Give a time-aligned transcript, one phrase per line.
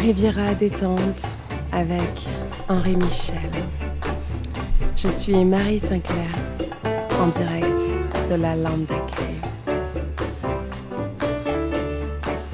[0.00, 0.98] Riviera détente
[1.70, 2.02] avec
[2.68, 3.50] Henri Michel.
[4.96, 6.28] Je suis Marie Sinclair
[7.20, 7.80] en direct
[8.30, 9.42] de la Lambda Cave.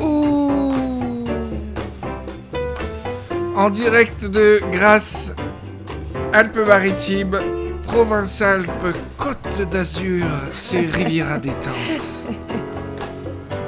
[0.00, 1.24] Ouh
[3.56, 5.32] En direct de Grasse,
[6.32, 7.38] Alpes-Maritimes,
[7.86, 8.96] Provence-Alpes,
[9.58, 11.74] Côte d'Azur, c'est Riviera détente.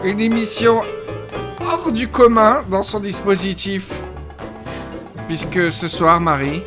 [0.05, 0.83] Une émission
[1.61, 3.91] hors du commun dans son dispositif.
[5.27, 6.63] Puisque ce soir, Marie,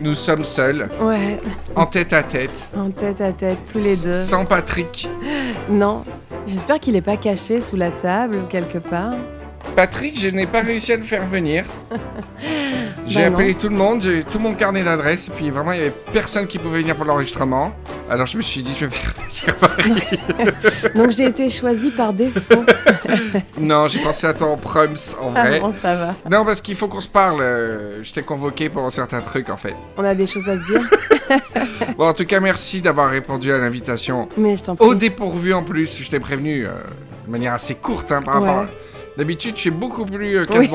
[0.00, 1.38] nous sommes seuls, Ouais,
[1.76, 4.14] en tête à tête, en tête à tête, tous les deux.
[4.14, 5.06] sans Patrick.
[5.68, 6.02] Non,
[6.46, 9.16] j'espère qu'il n'est pas caché sous la table ou quelque part.
[9.76, 11.66] Patrick, je n'ai pas réussi à le faire venir.
[13.10, 13.36] J'ai Bah non.
[13.38, 15.86] appelé tout le monde, j'ai eu tout mon carnet d'adresses, et puis vraiment, il n'y
[15.86, 17.72] avait personne qui pouvait venir pour l'enregistrement.
[18.08, 19.94] Alors je me suis dit, je vais faire Marie.
[20.94, 22.64] Donc j'ai été choisie par défaut.
[23.58, 25.60] non, j'ai pensé à toi en proms, en Ah vrai.
[25.60, 26.14] bon, ça va.
[26.30, 27.40] Non, parce qu'il faut qu'on se parle.
[27.40, 29.74] euh, je t'ai convoqué pour certains trucs, en fait.
[29.96, 30.82] On a des choses à se dire.
[31.96, 34.28] Bon, en tout cas, merci d'avoir répondu à l'invitation.
[34.36, 34.86] Mais je t'en prie.
[34.86, 36.70] Au dépourvu, en plus, je t'ai prévenu euh,
[37.26, 38.66] de manière assez courte, hein, par rapport à...
[39.16, 40.68] D'habitude, tu es beaucoup plus euh, Oui.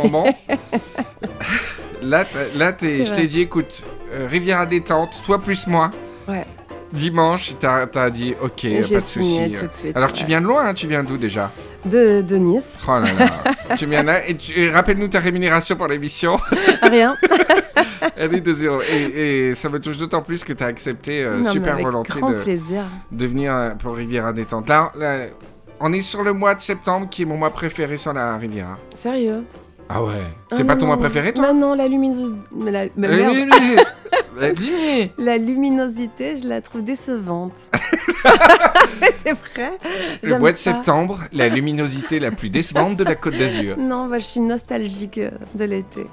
[2.05, 2.25] Là,
[2.55, 3.81] là je t'ai dit, écoute,
[4.13, 5.91] euh, Riviera détente, toi plus moi.
[6.27, 6.45] Ouais.
[6.93, 9.53] Dimanche, t'as as dit, ok, Et pas de souci.
[9.95, 11.51] Alors, tu viens de loin, hein, tu viens d'où déjà
[11.83, 12.79] de, de Nice.
[12.87, 13.75] Oh là là.
[13.75, 16.37] tu viens là, et, tu- et rappelle-nous ta rémunération pour l'émission.
[16.81, 17.15] Rien.
[18.17, 18.81] Elle est de zéro.
[18.81, 21.85] Et, et ça me touche d'autant plus que tu as accepté euh, Non, super avec
[21.85, 22.83] volontiers grand de, plaisir.
[23.11, 24.67] de venir euh, pour Riviera détente.
[24.69, 25.25] Là, là,
[25.79, 28.79] on est sur le mois de septembre qui est mon mois préféré sur la Riviera.
[28.93, 29.43] Sérieux?
[29.89, 30.13] Ah ouais
[30.51, 31.43] Ah C'est pas non, ton mois préféré, toi?
[31.47, 32.33] Bah non, la luminosité.
[32.65, 32.85] La...
[32.95, 33.45] mais Euh.
[35.17, 37.53] La luminosité, je la trouve décevante.
[39.01, 39.71] Mais c'est vrai.
[40.23, 40.55] Le mois de pas.
[40.55, 43.75] septembre, la luminosité la plus décevante de la Côte d'Azur.
[43.79, 46.07] Non, bah, je suis nostalgique euh, de l'été.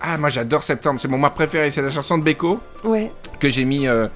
[0.00, 1.70] Ah, moi j'adore septembre, c'est mon mois préféré.
[1.70, 3.12] C'est la chanson de Beko Ouais.
[3.38, 4.08] que j'ai mis euh,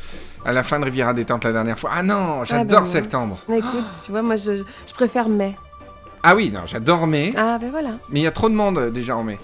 [0.44, 1.90] à la fin de Riviera détente la dernière fois.
[1.92, 2.84] Ah non, j'adore bah non.
[2.86, 3.38] septembre.
[3.48, 5.56] Mais écoute, tu vois, moi, je, je préfère mai.
[6.28, 7.32] Ah oui, non, j'adore mai.
[7.36, 8.00] Ah, ben voilà.
[8.10, 9.38] Mais il y a trop de monde euh, déjà en mai.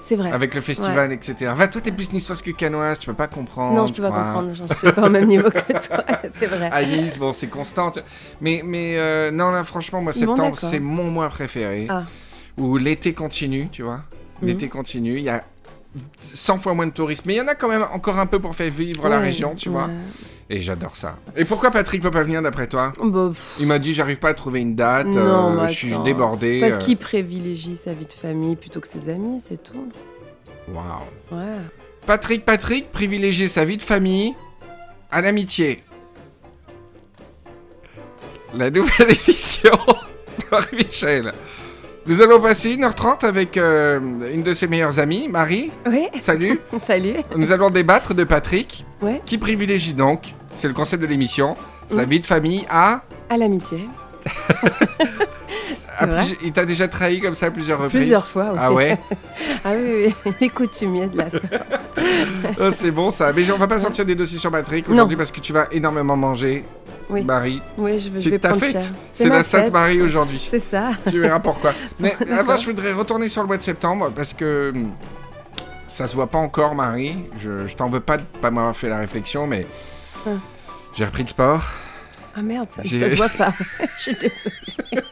[0.00, 0.32] C'est vrai.
[0.32, 1.52] Avec le festival, etc.
[1.54, 3.76] Va, toi, t'es plus niçoise que canoise, tu peux pas comprendre.
[3.76, 4.52] non, je peux pas comprendre.
[4.54, 6.02] Je suis pas au même niveau que toi.
[6.34, 6.70] c'est vrai.
[6.72, 7.92] À Nice, bon, c'est constant.
[8.40, 11.88] Mais, mais euh, non, là, franchement, moi, septembre, c'est mon mois préféré.
[11.90, 12.04] Ah.
[12.56, 14.00] Où l'été continue, tu vois.
[14.40, 14.48] Mhm.
[14.48, 15.18] L'été continue.
[15.18, 15.44] Il y a
[16.20, 17.26] 100 fois moins de touristes.
[17.26, 19.54] Mais il y en a quand même encore un peu pour faire vivre la région,
[19.54, 19.90] tu vois.
[20.50, 21.16] Et j'adore ça.
[21.36, 24.34] Et pourquoi Patrick peut pas venir d'après toi Bah, Il m'a dit, j'arrive pas à
[24.34, 25.06] trouver une date.
[25.08, 26.02] Non, euh, mais je suis attends.
[26.02, 26.60] débordé.
[26.60, 29.88] parce euh, qu'il privilégie sa vie de famille plutôt que ses amis, c'est tout.
[30.72, 30.84] Waouh.
[31.32, 31.58] Ouais.
[32.06, 34.34] Patrick, Patrick privilégier sa vie de famille
[35.10, 35.82] à l'amitié.
[38.54, 39.78] La nouvelle émission
[40.50, 41.32] d'Henri Michel.
[42.06, 44.00] Nous allons passer 1h30 avec euh,
[44.32, 45.70] une de ses meilleures amies, Marie.
[45.86, 46.58] Oui, Salut.
[46.80, 47.14] salut.
[47.36, 51.54] Nous allons débattre de Patrick, Ouais, qui privilégie donc, c'est le concept de l'émission,
[51.86, 52.08] sa Mm.
[52.08, 53.02] vie de famille à...
[53.28, 53.86] à l'amitié.
[55.98, 56.16] à vrai.
[56.18, 58.58] plusieurs- Il t'a déjà trahi comme ça à plusieurs reprises Plusieurs fois, oui.
[58.60, 58.98] Ah ouais
[59.64, 60.32] Ah oui, oui.
[60.40, 61.44] Les coutumiers de la sorte.
[62.60, 63.32] Oh, C'est bon ça.
[63.34, 66.16] Mais on va pas sortir des dossiers sur Patrick aujourd'hui parce que tu vas énormément
[66.16, 66.64] manger,
[67.10, 67.24] Oui.
[67.24, 67.62] Marie.
[67.78, 68.92] Oui, je, vais- je C'est vais ta fête.
[69.14, 69.72] C'est la Sainte.
[69.72, 70.46] Marie aujourd'hui.
[70.50, 70.90] C'est ça.
[71.10, 71.72] Tu verras pourquoi.
[72.00, 74.92] Mais avant, je voudrais retourner sur le mois de septembre parce que hum,
[75.86, 77.16] ça se voit pas encore, Marie.
[77.38, 79.66] Je, je t'en veux pas de pas m'avoir fait la réflexion, mais
[80.94, 81.62] j'ai repris le sport.
[82.38, 83.52] Ah merde, ça, se voit pas.
[83.96, 85.02] je suis désolée.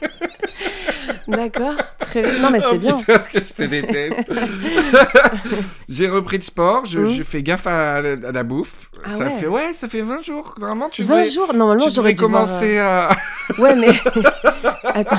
[1.29, 2.39] D'accord, très bien.
[2.39, 2.97] Non mais Oh c'est bien.
[2.97, 4.31] putain, ce que je te déteste.
[5.89, 8.91] j'ai repris le sport, je, je fais gaffe à, la- à la bouffe.
[9.05, 9.31] Ah ça ouais.
[9.33, 10.55] fait ouais, ça fait 20 jours.
[10.61, 13.09] Normalement, tu 20 devrais, jours, normalement tu j'aurais voir, commencer à.
[13.11, 13.15] euh,
[13.59, 13.89] Ouais mais...
[14.85, 15.19] Attends.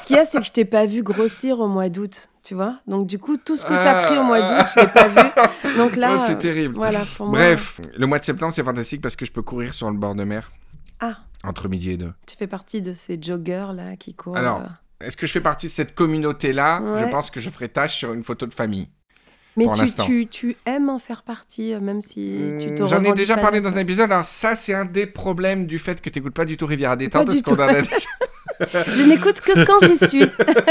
[0.00, 2.54] Ce qu'il y a c'est que je t'ai pas vu grossir au mois d'août, tu
[2.54, 2.76] vois.
[2.86, 4.06] Donc du coup, tout ce que t'as Ah.
[4.08, 5.76] pris au mois d'août, je l'ai pas vu.
[5.76, 6.14] Donc là...
[6.16, 6.74] Oh, c'est euh, terrible.
[6.76, 7.38] Voilà, pour moi...
[7.38, 10.14] Bref, le mois de septembre, c'est fantastique parce que je peux courir sur le bord
[10.14, 10.52] de mer
[11.00, 12.12] Ah, entre midi et deux.
[12.26, 14.36] tu fais partie de ces joggers là qui courent...
[14.36, 15.06] Alors, euh.
[15.06, 16.82] Est-ce que je fais partie de cette communauté-là?
[16.98, 17.10] Je Ouais.
[17.10, 18.88] pense que je ferai tâche sur une photo de famille.
[19.56, 22.88] Mais pour tu, tu, tu aimes en faire partie, euh, même si tu te Hmm,
[22.88, 24.10] J'en ai déjà parlé dans un épisode.
[24.10, 26.92] Alors ça, c'est un des problèmes du fait que tu n'écoutes pas du tout Rivière
[26.92, 27.26] à détente.
[27.26, 27.96] Parce qu'on en a déjà-
[28.94, 30.24] Je n'écoute que quand j'y suis.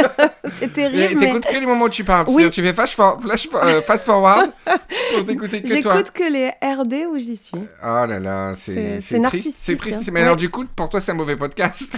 [0.53, 2.25] c'est terrible, mais T'écoutes que les moments où tu parles.
[2.29, 2.49] Oui.
[2.49, 4.51] Tu fais flash, for- flash, euh, fast forward
[5.15, 5.93] pour t'écouter que toi.
[5.95, 7.53] j'écoute que les RD où j'y suis.
[7.55, 9.99] Oh là là, C'est- c'est narcissique, C'est triste.
[10.07, 10.11] hein.
[10.11, 11.97] Mais alors du coup, pour toi, c'est un mauvais podcast.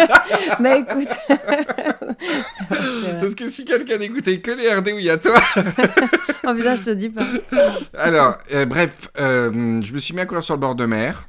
[0.60, 1.08] bah écoute.
[1.28, 1.66] Vrai.
[3.20, 5.40] Parce que si quelqu'un n'écoutait que les RD où il y a toi...
[6.46, 7.24] Oh putain, je te dis pas.
[7.96, 11.26] Alors, euh, bref, euh, je me suis mis à courir sur le bord de mer.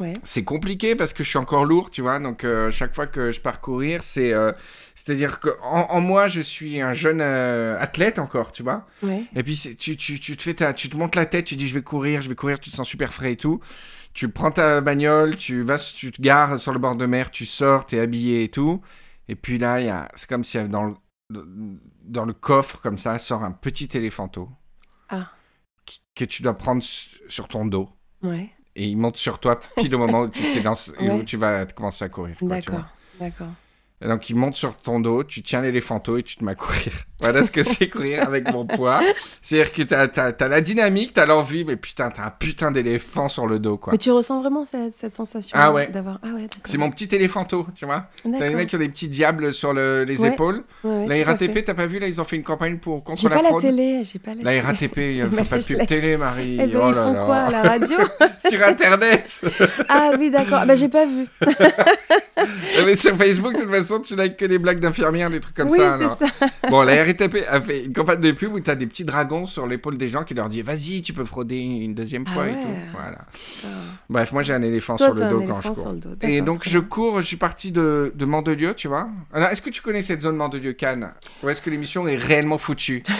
[0.00, 0.14] Ouais.
[0.24, 2.18] C'est compliqué parce que je suis encore lourd, tu vois.
[2.18, 4.32] Donc, euh, chaque fois que je pars courir, c'est.
[4.32, 4.50] euh,
[4.94, 8.86] C'est-à-dire que en, moi, je suis un jeune euh, athlète encore, tu vois.
[9.02, 9.24] Ouais.
[9.36, 11.68] Et puis, tu, tu, tu te fais ta, tu te montes la tête, tu dis
[11.68, 13.60] je vais courir, je vais courir, tu te sens super frais et tout.
[14.14, 17.44] Tu prends ta bagnole, tu vas, tu te gares sur le bord de mer, tu
[17.44, 18.80] sors, t'es habillé et tout.
[19.28, 20.94] Et puis là, il y a, c'est comme si dans le,
[22.02, 24.48] dans le coffre, comme ça, sort un petit éléphanto.
[25.10, 25.30] Ah.
[26.14, 27.88] Que tu dois prendre su- sur ton dos.
[28.22, 28.50] Ouais.
[28.80, 31.66] Et il monte sur toi pile au moment où tu, t'es dans, où tu vas
[31.66, 32.34] commencer à courir.
[32.40, 32.84] D'accord.
[33.20, 33.48] D'accord.
[34.02, 36.54] Et donc il monte sur ton dos, tu tiens l'éléphanto et tu te mets à
[36.54, 36.92] courir.
[37.22, 39.02] Voilà ce que c'est courir avec mon poids.
[39.42, 43.28] C'est-à-dire que t'as, t'as, t'as la dynamique, t'as l'envie, mais putain, t'as un putain d'éléphant
[43.28, 43.92] sur le dos, quoi.
[43.92, 45.88] Mais tu ressens vraiment cette, cette sensation Ah ouais.
[45.88, 46.18] d'avoir.
[46.22, 46.62] Ah ouais, d'accord.
[46.64, 48.06] C'est mon petit éléphanto, tu vois.
[48.22, 48.56] T'as les D'accord.
[48.56, 50.64] mecs qui ont des petits diables sur le- les Ouais, épaules.
[50.82, 51.22] La.
[51.24, 53.50] RATP, t'as pas vu, là, ils ont fait une campagne pour, contre J'ai la pas
[53.52, 54.60] la télé, j'ai pas la La télé.
[54.62, 56.54] RATP, il Mais faut pas de pub télé, Marie.
[56.58, 57.24] Eh ben, Oh ils font là.
[57.26, 57.98] quoi à la radio
[58.48, 59.44] Sur Internet
[59.90, 60.64] Ah oui, d'accord.
[60.64, 61.26] Bah, j'ai pas vu.
[62.86, 65.70] Mais sur Facebook, de toute façon, tu n'as que des blagues d'infirmières, des trucs comme
[65.70, 65.98] oui, ça.
[65.98, 66.18] c'est alors.
[66.18, 66.26] ça.
[66.70, 69.46] Bon, la RATP a fait une campagne de pub où tu as des petits dragons
[69.46, 72.46] sur l'épaule des gens qui leur disent Vas-y, tu peux frauder une deuxième Ah fois
[72.48, 72.68] et tout.
[72.92, 73.18] Voilà.
[73.64, 73.68] Ah.
[74.08, 75.92] Bref, moi j'ai un éléphant Toi, sur le t'as dos quand je cours.
[75.94, 76.10] dos.
[76.22, 79.08] Et donc je cours, je suis parti de, de Mandelieu, tu vois.
[79.32, 81.12] Alors, est-ce que tu connais cette zone Mandelieu-Cannes
[81.42, 83.02] Ou est-ce que l'émission est réellement foutue?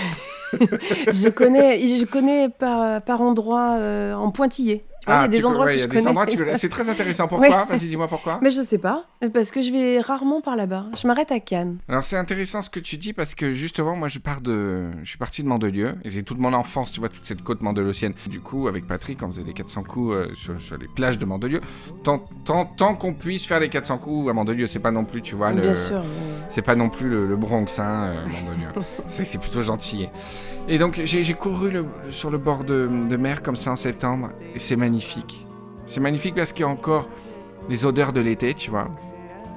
[0.53, 4.85] Je connais, je connais par, par endroits euh, en pointillé.
[5.07, 6.09] Il y a des tu- endroits ouais, que il y a je des connais.
[6.09, 6.57] endroits que tu connais.
[6.57, 7.27] C'est très intéressant.
[7.29, 7.65] Pourquoi Ouais.
[7.69, 8.39] Vas-y, dis-moi pourquoi.
[8.43, 10.87] Mais je sais pas, parce que je vais rarement par là-bas.
[11.01, 11.79] Je m'arrête à Cannes.
[11.89, 15.09] Alors c'est intéressant ce que tu dis parce que justement moi je pars de je
[15.09, 18.13] suis parti de Mandelieu et c'est toute mon enfance tu vois toute cette côte mandeleusienne.
[18.29, 21.25] Du coup avec Patrick on faisait les 400 coups euh, sur, sur les plages de
[21.25, 21.61] Mandelieu.
[22.05, 25.23] Tant tant, tant qu'on puisse faire les 400 coups à Mandelieu c'est pas non plus
[25.23, 26.03] tu vois le Bien sûr.
[26.51, 28.87] c'est pas non plus le, le Bronx hein euh, Mandelieu.
[29.09, 30.09] c'est plutôt gentil.
[30.69, 33.77] Et donc j'ai j'ai couru le- sur le bord de, de mer comme ça en
[33.77, 34.90] septembre et c'est magnifique.
[35.87, 37.09] C'est magnifique parce qu'il y a encore
[37.69, 38.89] les odeurs de l'été tu vois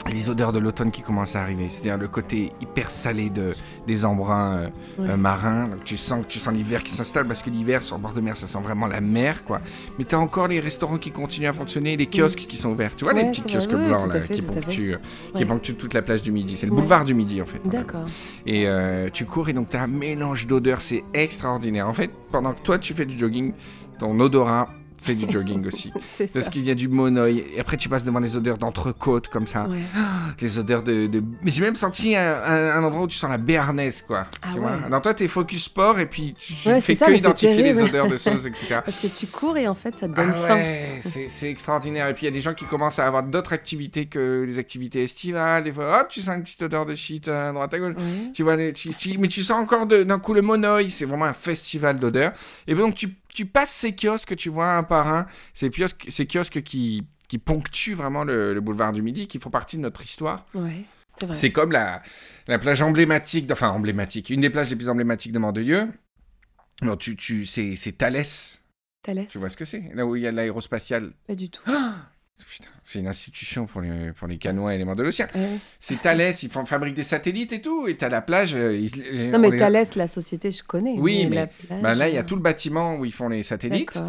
[0.06, 1.68] et les odeurs de l'automne qui commencent à arriver.
[1.70, 3.54] C'est-à-dire le côté hyper salé de,
[3.88, 4.70] des embruns euh,
[5.00, 5.70] euh, marins.
[5.70, 8.20] Donc tu sens, tu sens l'hiver qui s'installe parce que l'hiver sur le bord de
[8.20, 9.60] mer, ça sent vraiment la mer, quoi.
[9.98, 12.98] Mais tu as encore les restaurants qui continuent à fonctionner, les kiosques qui sont ouverts.
[12.98, 13.32] Tu vois, les Mm.
[13.32, 13.52] Petits vrai.
[13.54, 14.98] kiosques blancs là, fait, qui, ponctuent,
[15.32, 15.46] qui Ouais.
[15.46, 16.58] ponctuent toute la plage du Midi.
[16.58, 16.80] C'est le Ouais.
[16.80, 17.62] boulevard du Midi, en fait.
[17.64, 18.04] D'accord.
[18.46, 21.88] Et euh, tu cours et donc tu as un mélange d'odeurs, c'est extraordinaire.
[21.88, 23.54] En fait, pendant que toi tu fais du jogging,
[24.00, 24.68] ton odorat
[25.04, 25.92] fait du jogging aussi.
[26.34, 27.46] Parce qu'il y a du monoeil.
[27.56, 29.68] Et après, tu passes devant les odeurs d'entrecôte comme ça.
[29.68, 29.78] Ouais.
[30.42, 31.08] Les odeurs de.
[31.08, 34.26] de- Mais j'ai même senti un, endroit où tu sens la béarnaise, quoi.
[34.42, 34.60] Ah tu ouais.
[34.62, 37.82] vois Alors toi, t'es focus sport et puis tu, Ouais, fais ça, que identifier les
[37.82, 38.80] odeurs de sauce, etc.
[38.86, 40.56] Parce que tu cours et en fait, ça te donne Ah faim.
[40.56, 42.08] ouais, c'est extraordinaire.
[42.08, 44.58] Et puis il y a des gens qui commencent à avoir d'autres activités que les
[44.60, 45.64] activités estivales.
[45.64, 47.96] Des fois, tu sens une petite odeur de shit à droite à gauche.
[48.34, 50.90] Tu vois, les- tu- tu- mais tu sens encore d'un coup le monoeil.
[50.90, 52.32] C'est vraiment un festival d'odeurs.
[52.68, 56.28] Et donc tu, tu passes ces kiosques, tu vois un par un, ces kiosques, ces
[56.28, 60.04] kiosques qui, qui ponctuent vraiment le, le boulevard du Midi, qui font partie de notre
[60.04, 60.46] histoire.
[60.54, 60.84] Ouais.
[61.20, 61.36] C'est vrai.
[61.36, 62.02] C'est comme la,
[62.48, 65.90] la plage emblématique, enfin emblématique, une des plages les plus emblématiques de Mandelieu.
[66.82, 68.64] Non, tu, tu, c'est, c'est Thalès.
[69.04, 69.30] Thalès.
[69.30, 69.92] Tu vois ce que c'est?
[69.94, 71.14] Là où il y a l'aérospatiale.
[71.28, 71.62] Pas du tout.
[71.66, 71.96] Putain,
[72.86, 75.28] c'est une institution pour les, pour les canois et les mandelociens.
[75.34, 75.58] Ouais.
[75.80, 77.88] C'est Thalès, ils font, fabriquent des satellites et tout.
[77.88, 78.54] Et t'as la plage.
[78.56, 80.96] euh, ils- Non, on mais les- Thalès, la société, je connais.
[81.00, 83.30] Oui, mais- plage, Bah là, il y a euh, tout le bâtiment où ils font
[83.30, 84.00] les satellites.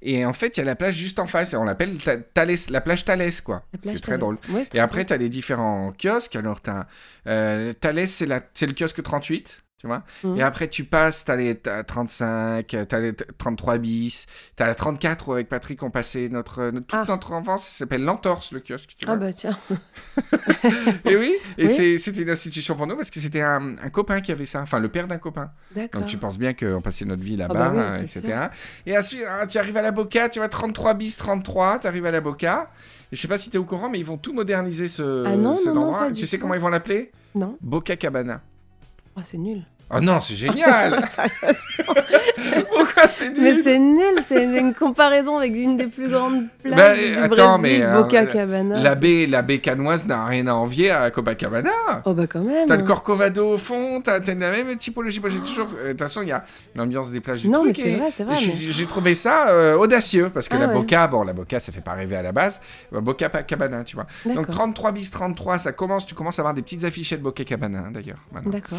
[0.00, 1.54] Et en fait, il y a la plage juste en face.
[1.54, 3.64] On l'appelle Tha- Thalès, la plage Thalès, quoi.
[3.84, 4.20] C'est très Thalès.
[4.20, 4.38] drôle.
[4.50, 5.06] Ouais, Et après, drôle.
[5.06, 6.34] tu as les différents kiosques.
[6.36, 6.86] Alors, tu as
[7.80, 8.10] Thalès,
[8.54, 10.04] c'est le kiosque 38, tu vois.
[10.22, 10.36] Mhm.
[10.38, 14.26] Et après, tu passes, tu as les t'as 35, tu as les t- 33 bis,
[14.56, 17.04] tu as la 34 où avec Patrick, on passait notre, notre- toute Ah.
[17.08, 17.64] notre enfance.
[17.66, 19.58] Ça s'appelle l'entorse, le kiosque, tu Ah bah tiens.
[21.04, 21.98] Et oui, et Oui.
[21.98, 24.78] c'était une institution pour nous parce que c'était un, un copain qui avait ça, enfin
[24.78, 25.50] le père d'un copain.
[25.92, 28.38] Donc tu penses bien qu'on passait notre vie là-bas, bah oui, euh, c'est etc.
[28.86, 32.06] Et ensuite, ah, tu arrives à la Boca, tu vois 33 bis 33, tu arrives
[32.06, 32.70] à la Boca.
[33.10, 35.24] Et je sais pas si tu es au courant, mais ils vont tout moderniser ce,
[35.26, 35.98] Ah non, cet non, non, endroit.
[36.06, 36.42] pas tu sais tout.
[36.42, 37.10] comment ils vont l'appeler?
[37.34, 37.58] Non.
[37.60, 38.40] Boca Cabana.
[39.16, 39.62] Oh, c'est nul.
[39.94, 41.04] Oh non, c'est génial.
[42.68, 46.76] Pourquoi c'est nul mais c'est nul, c'est une comparaison avec une des plus grandes plages
[46.76, 48.78] Bah, du attends, Brésil, mais, euh, Boca Cabana.
[48.80, 51.70] La baie, la baie canoise n'a rien à envier à Copacabana.
[52.04, 52.66] Oh bah quand même.
[52.66, 55.20] T'as le Corcovado au fond, t'as la même typologie.
[55.20, 55.68] Moi, j'ai toujours.
[55.78, 56.44] euh, De toute façon, il y a
[56.74, 58.36] l'ambiance des plages du Non, mais c'est vrai, c'est vrai.
[58.36, 60.74] j'ai- mais- trouvé ça euh, audacieux parce que Ah la ouais.
[60.74, 62.60] Boca, bon, la Boca, ça fait pas rêver à la base.
[62.90, 64.06] Bah, Boca Cabana, tu vois.
[64.26, 64.54] Donc D'accord.
[64.54, 67.90] 33 bis 33, ça commence, tu commences à avoir des petites affichettes Boca Cabana hein,
[67.92, 68.18] d'ailleurs.
[68.46, 68.78] D'accord.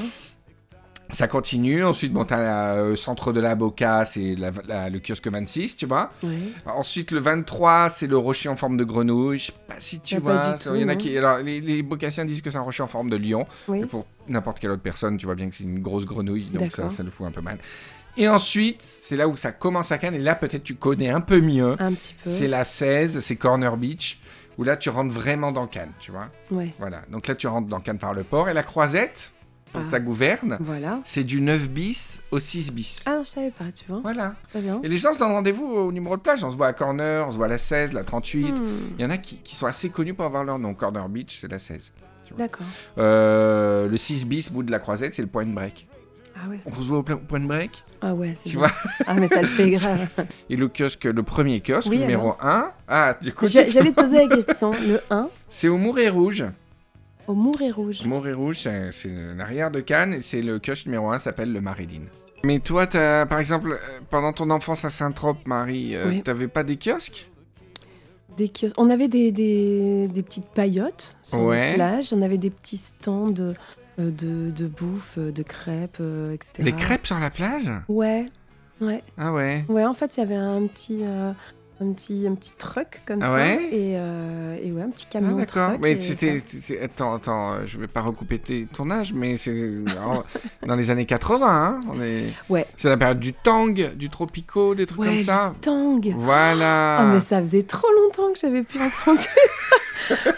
[1.14, 1.84] Ça continue.
[1.86, 5.86] Ensuite, bon, t'as le centre de la Boca, c'est la- la- le kiosque 26, tu
[5.86, 6.12] vois.
[6.24, 6.54] Oui.
[6.66, 9.40] Ensuite, le 23, c'est le rocher en forme de grenouille.
[9.40, 10.56] Je sais pas si tu Ah, vois.
[10.76, 11.18] Il y en a qui.
[11.18, 13.46] Alors, les, les Bocassiens disent que c'est un rocher en forme de lion.
[13.68, 13.86] Oui.
[13.86, 16.90] Pour n'importe quelle autre personne, tu vois bien que c'est une grosse grenouille, donc ça,
[16.90, 17.58] ça le fout un peu mal.
[18.16, 21.22] Et ensuite, c'est là où ça commence à Cannes, et là peut-être tu connais un
[21.22, 21.76] peu mieux.
[21.80, 22.30] Un petit peu.
[22.30, 24.20] C'est la 16, c'est Corner Beach,
[24.58, 26.28] où là tu rentres vraiment dans Cannes, tu vois.
[26.52, 29.34] Ouais, Voilà, donc là tu rentres dans Cannes par le port, et la croisette,
[29.74, 30.00] pour Ah.
[30.00, 31.00] gouverne, voilà.
[31.04, 33.02] c'est du 9 bis au 6 bis.
[33.06, 34.00] Ah non, je savais pas, tu vois.
[34.04, 34.36] Voilà.
[34.84, 37.28] Et les gens se donnent rendez-vous au numéro de plage, on se voit à Corner,
[37.28, 38.52] on se voit à la 16, la 38.
[38.54, 38.56] Hmm,
[38.98, 40.74] Il y en a qui, qui sont assez connus pour avoir leur nom.
[40.74, 41.92] Corner Beach, c'est la 16.
[42.38, 42.66] D'accord.
[42.98, 45.88] Euh, le 6 bis, bout de la croisette, c'est le point break.
[46.36, 46.60] Ah ouais.
[46.66, 47.84] On se voit au point break.
[48.02, 48.66] Ah ouais, c'est Tu bien.
[48.68, 48.72] vois
[49.08, 50.08] Ah mais ça le fait grave.
[50.50, 52.72] Et le kiosque, le premier kiosque, Oui, numéro 1.
[52.88, 54.72] Ah, du coup, J'a- J'allais te poser la question.
[54.72, 56.44] Le 1 c'est au Mouret Rouge.
[57.28, 58.04] Au Mouret Rouge.
[58.06, 58.58] Mouret Rouge,
[58.92, 62.04] c'est l'arrière de Cannes et c'est le kiosque numéro 1 s'appelle le Marilyn.
[62.46, 66.24] Mais toi, as, par exemple, euh, pendant ton enfance à Saint-Trope, Marie, euh, Oui.
[66.24, 67.30] t'avais pas des kiosques?
[68.36, 68.76] Des kiosques.
[68.78, 71.70] On avait des, des, des petites paillotes sur Ouais.
[71.70, 72.12] la plage.
[72.14, 73.54] On avait des petits stands de,
[74.00, 76.64] euh, de, de bouffe, de crêpes, euh, etc.
[76.64, 77.70] Des crêpes sur la plage?
[77.88, 78.26] Ouais.
[78.82, 79.04] Ouais.
[79.18, 79.64] Ah ouais.
[79.70, 81.32] Ouais, en fait, il y avait un petit, euh,
[81.82, 83.34] un petit, un petit truck comme Ah ça.
[83.34, 85.70] ouais et, euh, et ouais, un petit Ah, camion d'accord.
[85.70, 85.82] truck.
[85.82, 86.42] Mais c'était.
[86.82, 88.40] Attends, attends, je vais pas recouper
[88.74, 89.70] ton âge, mais c'est
[90.66, 92.34] dans les années 80, hein on est...
[92.50, 92.66] Ouais.
[92.78, 95.54] C'est la période du tang, du tropico, des trucs Ouais, comme ça.
[95.62, 96.00] Tang.
[96.16, 97.02] Voilà.
[97.02, 99.28] Oh, mais ça faisait trop longtemps que j'avais plus entendu.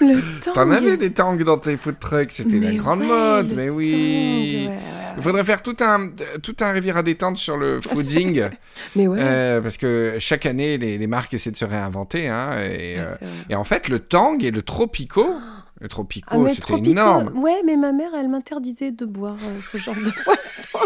[0.02, 0.54] Le tang.
[0.54, 3.76] T'en avais des tangs dans tes food trucks, c'était la grande ouais, mode, mais tang,
[3.76, 4.68] oui.
[4.68, 4.80] ouais, ouais,
[5.16, 5.24] Il ouais.
[5.24, 6.10] faudrait faire tout un,
[6.44, 8.50] tout un rivière à détente sur le fooding,
[8.96, 9.18] Mais ouais.
[9.22, 12.28] euh, parce que chaque année, les, les marques essaient de se réinventer.
[12.28, 13.16] Hein, et, Ouais, euh,
[13.50, 15.34] et en fait, le tang et le tropico,
[15.82, 17.38] le tropico, Ah, c'était Tropico, énorme.
[17.38, 20.80] Ouais, mais ma mère, elle m'interdisait de boire euh, ce genre de poisson.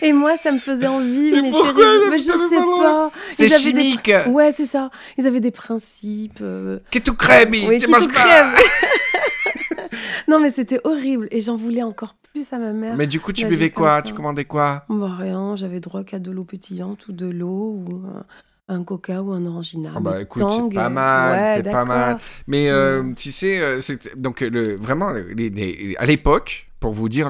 [0.00, 3.10] Et moi, ça me faisait envie, Mais mais, pourquoi Mais je sais pas.
[3.30, 4.08] C'est des chimique.
[4.08, 4.90] pr- Ouais, c'est ça.
[5.16, 6.38] Ils avaient des principes.
[6.40, 8.50] euh, Que crèves, Oui, tu manges pas.
[10.28, 11.28] non, mais c'était horrible.
[11.30, 12.96] Et j'en voulais encore plus à ma mère.
[12.96, 14.02] Mais du coup, tu buvais quoi?
[14.02, 14.84] Tu commandais quoi?
[14.88, 19.22] Bah, rien, j'avais droit qu'à de l'eau pétillante ou de l'eau ou un, un coca
[19.22, 19.92] ou un orangina.
[19.96, 22.18] Ah bah écoute, c'est pas mal, ouais, c'est pas mal.
[22.46, 23.80] Mais euh, tu sais, euh,
[24.16, 27.28] donc le vraiment les- les- à l'époque, pour vous dire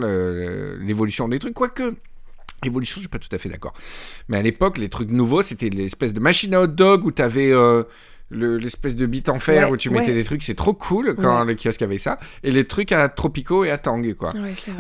[0.81, 1.95] l'évolution des trucs, quoique.
[2.65, 3.73] Évolution, je suis pas tout à fait d'accord.
[4.29, 7.51] Mais à l'époque, les trucs nouveaux, c'était l'espèce de machine à hot dog où t'avais
[7.51, 7.83] euh,
[8.33, 10.15] le- l'espèce de bite en fer Ouais, où tu mettais ouais.
[10.15, 10.43] des trucs.
[10.43, 11.47] C'est trop cool quand Ouais.
[11.55, 12.19] les kiosques avaient ça.
[12.43, 14.31] Et les trucs à Tropico et à Tang, quoi.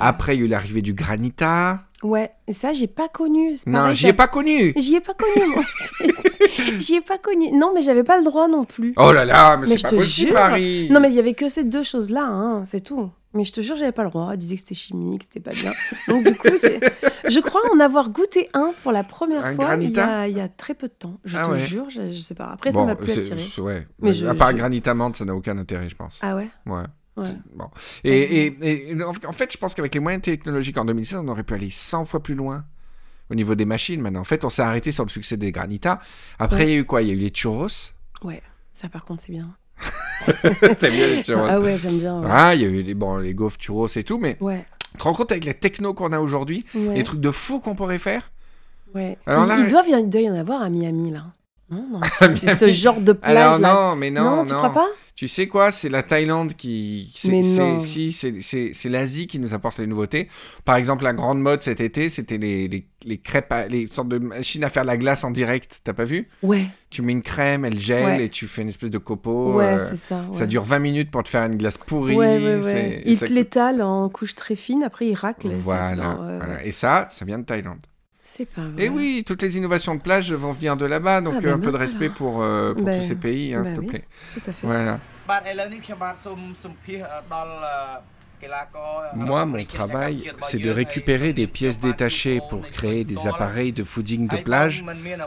[0.01, 1.81] Après, il y a eu l'arrivée du Granita.
[2.03, 3.55] Ouais, ça, j'ai pas connu.
[3.67, 4.73] Non, j'y ai pas connu.
[4.77, 5.63] J'y ai pas connu, moi.
[6.79, 7.53] J'y ai pas connu.
[7.53, 8.93] Non, mais j'avais pas le droit non plus.
[8.97, 10.33] Oh là là, mais, Mais c'est pas possible.
[10.33, 10.89] Marie.
[10.91, 13.11] Non, mais il y avait que ces deux choses-là, hein, c'est tout.
[13.35, 14.31] Mais je te jure, j'avais pas le droit.
[14.33, 15.73] Elle disait que c'était chimique, c'était pas bien.
[16.09, 19.91] Donc, du coup, je crois en avoir goûté un pour la première Un fois il
[19.91, 21.19] y, a, il y a très peu de temps.
[21.25, 21.61] Je Ah te ouais.
[21.61, 22.51] jure, je, je sais pas.
[22.53, 23.43] Après, ça Bon, m'a plus attiré.
[23.59, 23.87] Ouais.
[24.01, 26.19] Mais je- à part je- Granita menthe, ça n'a aucun intérêt, je pense.
[26.23, 26.83] Ah ouais Ouais.
[27.17, 27.35] Ouais.
[27.55, 27.69] Bon.
[28.05, 31.43] Et, et- et en fait, je pense qu'avec les moyens technologiques en 2016, on aurait
[31.43, 32.65] pu aller 100 fois plus loin
[33.31, 34.21] au niveau des machines maintenant.
[34.21, 36.01] En fait, on s'est arrêté sur le succès des Granita.
[36.39, 37.03] Après, il y a eu quoi?
[37.03, 37.69] Il y a eu les churros.
[38.25, 39.55] Ouais, ça par contre, c'est bien.
[40.79, 42.21] T'aimes bien les churros Ah ouais, j'aime bien.
[42.21, 42.29] Ouais.
[42.31, 44.65] Ah, il y a eu les, bon, les gaufres churros et tout, mais Ouais.
[44.93, 47.59] tu te rends compte avec les techno qu'on a aujourd'hui, ouais, les trucs de fou
[47.61, 48.31] qu'on pourrait faire?
[48.95, 49.17] Ouais.
[49.27, 51.25] Alors il, là- il doit, y- il doit y en avoir à Miami, là.
[51.73, 53.73] Non, non À c'est- ce genre de plage Alors là.
[53.91, 54.45] non, mais non, non.
[54.45, 54.88] tu crois pas?
[55.14, 55.71] Tu sais quoi?
[55.73, 57.12] C'est la Thaïlande qui.
[57.14, 57.79] c'est- non.
[57.79, 60.29] Si, c'est- l'Asie qui nous apporte les nouveautés.
[60.64, 64.09] Par exemple, la grande mode cet été, c'était les, les, les crêpes, à- les sortes
[64.09, 65.81] de machines à faire la glace en direct.
[65.85, 66.29] T'as pas vu?
[66.43, 68.25] Ouais, Tu mets une crème, elle gèle Ouais.
[68.25, 69.55] et tu fais une espèce de copeau.
[69.55, 70.25] ouais, euh, c'est ça.
[70.33, 72.17] Ça dure 20 minutes pour te faire une glace pourrie.
[72.17, 73.02] Ouais, ouais, ouais.
[73.05, 75.47] et Il ça te l'étale en couche très fine, après il racle.
[75.47, 76.67] et ça te Voilà, ouais.
[76.67, 77.81] Et ça, ça vient de Thaïlande.
[78.41, 78.47] Et
[78.79, 81.71] eh oui, toutes les innovations de plage vont venir de là-bas, donc euh, un peu
[81.71, 84.05] de respect pour, euh, tous ces pays, hein, s'il te plaît.
[84.33, 84.67] Tout à fait.
[89.15, 94.29] Moi, mon travail, c'est de récupérer des pièces détachées pour créer des appareils de fooding
[94.29, 94.85] de plage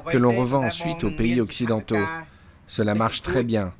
[0.09, 2.03] que l'on revend ensuite aux pays occidentaux.
[2.67, 3.73] Cela marche très bien.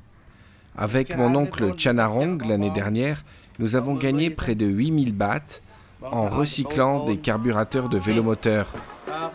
[0.76, 3.24] Avec mon oncle Chanarong l'année dernière,
[3.58, 5.60] nous avons gagné près de 8000 bahts
[6.02, 8.72] en recyclant des carburateurs de vélomoteurs.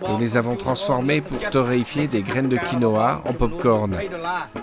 [0.07, 3.95] Nous les avons transformés pour torréfier des graines de quinoa en popcorn.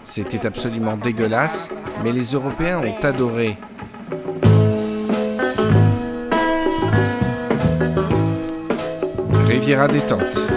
[0.05, 1.71] C'était absolument dégueulasse,
[2.03, 3.57] mais les Européens ont adoré.
[9.47, 10.49] Riviera détente.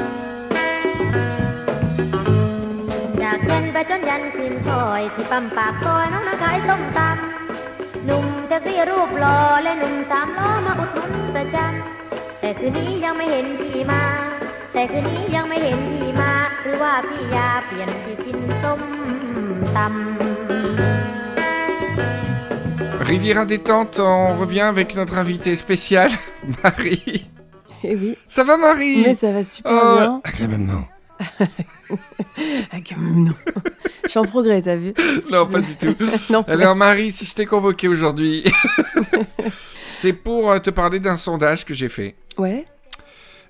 [8.50, 14.02] แท็กซี่รูปหล่อและหนุ่มสามล้อมาอุดหนุนประจำแต่คืนนี้ยังไม่เห็นพี่มา
[14.72, 18.80] แต่คืนนี้ยังไม่เห็นพี่มา หรือว่าพี่ยาเปลี่ยนพี่กินส้ม
[19.76, 19.90] ตำ
[23.12, 26.10] Riviera détente, on revient avec notre invité spécial,
[26.64, 27.30] Marie.
[27.84, 30.20] Eh oui, Ça va, Marie mais ça va super Oh, bien.
[30.24, 30.82] Agamemnon.
[31.20, 31.79] Ah, quand même,
[32.97, 33.33] non.
[34.03, 34.93] Je suis en progrès, t'as vu
[35.31, 35.95] Non, pas du tout.
[36.29, 36.43] non.
[36.47, 38.43] Alors, Marie, si je t'ai convoqué aujourd'hui,
[39.89, 42.15] c'est pour euh, te parler d'un sondage que j'ai fait.
[42.37, 42.65] Ouais.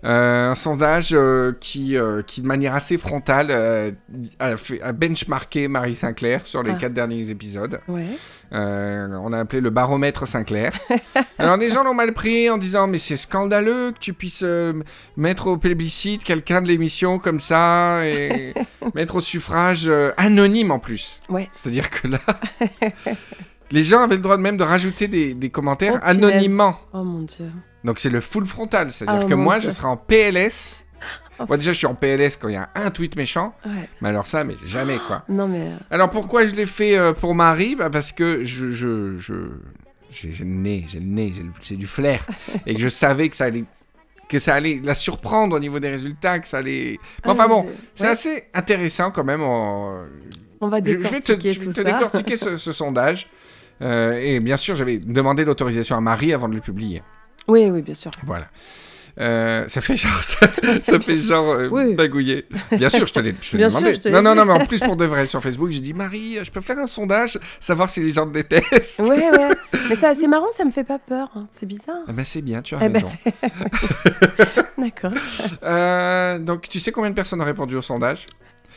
[0.03, 3.93] Euh, un sondage euh, qui, euh, qui, de manière assez frontale,
[4.39, 6.77] a, fait, a benchmarké Marie Sinclair sur les Ah.
[6.79, 7.79] quatre derniers épisodes.
[7.87, 8.05] Ouais.
[8.51, 10.71] On a appelé le baromètre Sinclair.
[11.37, 14.43] Alors les gens l'ont mal pris en disant mais c'est scandaleux que tu puisses
[15.15, 18.53] mettre au plébiscite quelqu'un de l'émission comme ça et
[18.95, 21.19] mettre au suffrage anonyme en plus.
[21.29, 21.47] Ouais.
[21.53, 22.19] C'est-à-dire que là,
[23.71, 26.77] les gens avaient le droit de même de rajouter des, des commentaires Oh, anonymement.
[26.93, 27.51] Oh mon dieu.
[27.83, 29.69] Donc c'est le full frontal, c'est-à-dire Oh, que moi Dieu.
[29.69, 30.85] je serai en PLS.
[31.39, 31.45] Oh.
[31.47, 33.89] Moi déjà je suis en PLS quand il y a un tweet méchant, Ouais.
[34.01, 35.23] mais alors ça mais jamais quoi.
[35.29, 35.61] Non, mais.
[35.61, 37.75] euh, Alors pourquoi je l'ai fait euh, pour Marie?
[37.75, 39.15] Bah Parce que je, je,
[40.11, 42.25] j'ai, le nez, j'ai le nez, j'ai, du flair.
[42.67, 43.63] et que je savais que ça allait
[44.29, 46.99] que ça allait la surprendre au niveau des résultats, que ça allait...
[47.25, 48.09] Enfin ah, bon, c'est ouais.
[48.11, 49.41] assez intéressant quand même.
[49.41, 50.05] en-
[50.61, 51.83] On va Je, je vais te, décortiquer je vais tout te ça.
[51.83, 53.27] décortiquer ce, ce sondage.
[53.81, 57.01] Euh, et bien sûr, j'avais demandé l'autorisation à Marie avant de le publier.
[57.47, 58.11] Oui, oui, bien sûr.
[58.25, 58.47] Voilà.
[59.19, 60.47] Euh, ça fait genre, ça,
[60.81, 61.95] ça fait genre euh, Oui.
[61.95, 62.45] bagouiller.
[62.71, 63.93] Bien sûr, je te l'ai sûr, demandé.
[63.95, 65.93] je te non, non, non, mais en plus pour de vrai sur Facebook, j'ai dit
[65.93, 68.99] Marie, je peux faire un sondage, savoir si les gens te détestent.
[69.01, 69.49] Ouais, ouais.
[69.89, 71.29] Mais ça, c'est marrant, ça me fait pas peur.
[71.35, 71.47] hein.
[71.51, 72.03] C'est bizarre.
[72.07, 73.17] Ah ben c'est bien, tu as Eh ben, raison.
[74.77, 75.11] D'accord.
[75.63, 78.25] Euh, donc, tu sais combien de personnes ont répondu au sondage?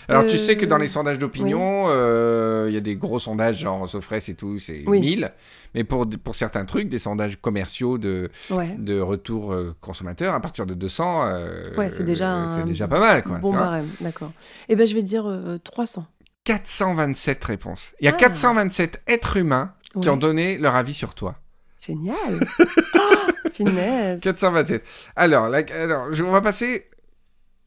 [0.09, 3.19] Alors, tu Euh, sais que dans les sondages d'opinion, euh, il y a des gros
[3.19, 5.01] sondages genre Sofres et tout, c'est Oui.
[5.01, 5.33] 1000.
[5.75, 8.75] Mais pour, pour certains trucs, des sondages commerciaux de, Ouais.
[8.77, 12.87] de retour euh, consommateur, à partir de 200, euh, Ouais, c'est déjà euh, c'est déjà
[12.87, 13.23] pas mal.
[13.23, 14.33] Quoi, bon barème, d'accord.
[14.69, 16.07] Eh ben, je vais dire euh, 300.
[16.45, 17.93] 427 réponses.
[18.01, 18.19] Il y a Ah.
[18.19, 21.37] 427 êtres humains qui ont donné leur avis sur toi.
[21.81, 22.47] Génial.
[22.95, 24.21] oh, finesse.
[24.21, 24.85] 427.
[25.17, 26.87] Alors, la- alors on va passer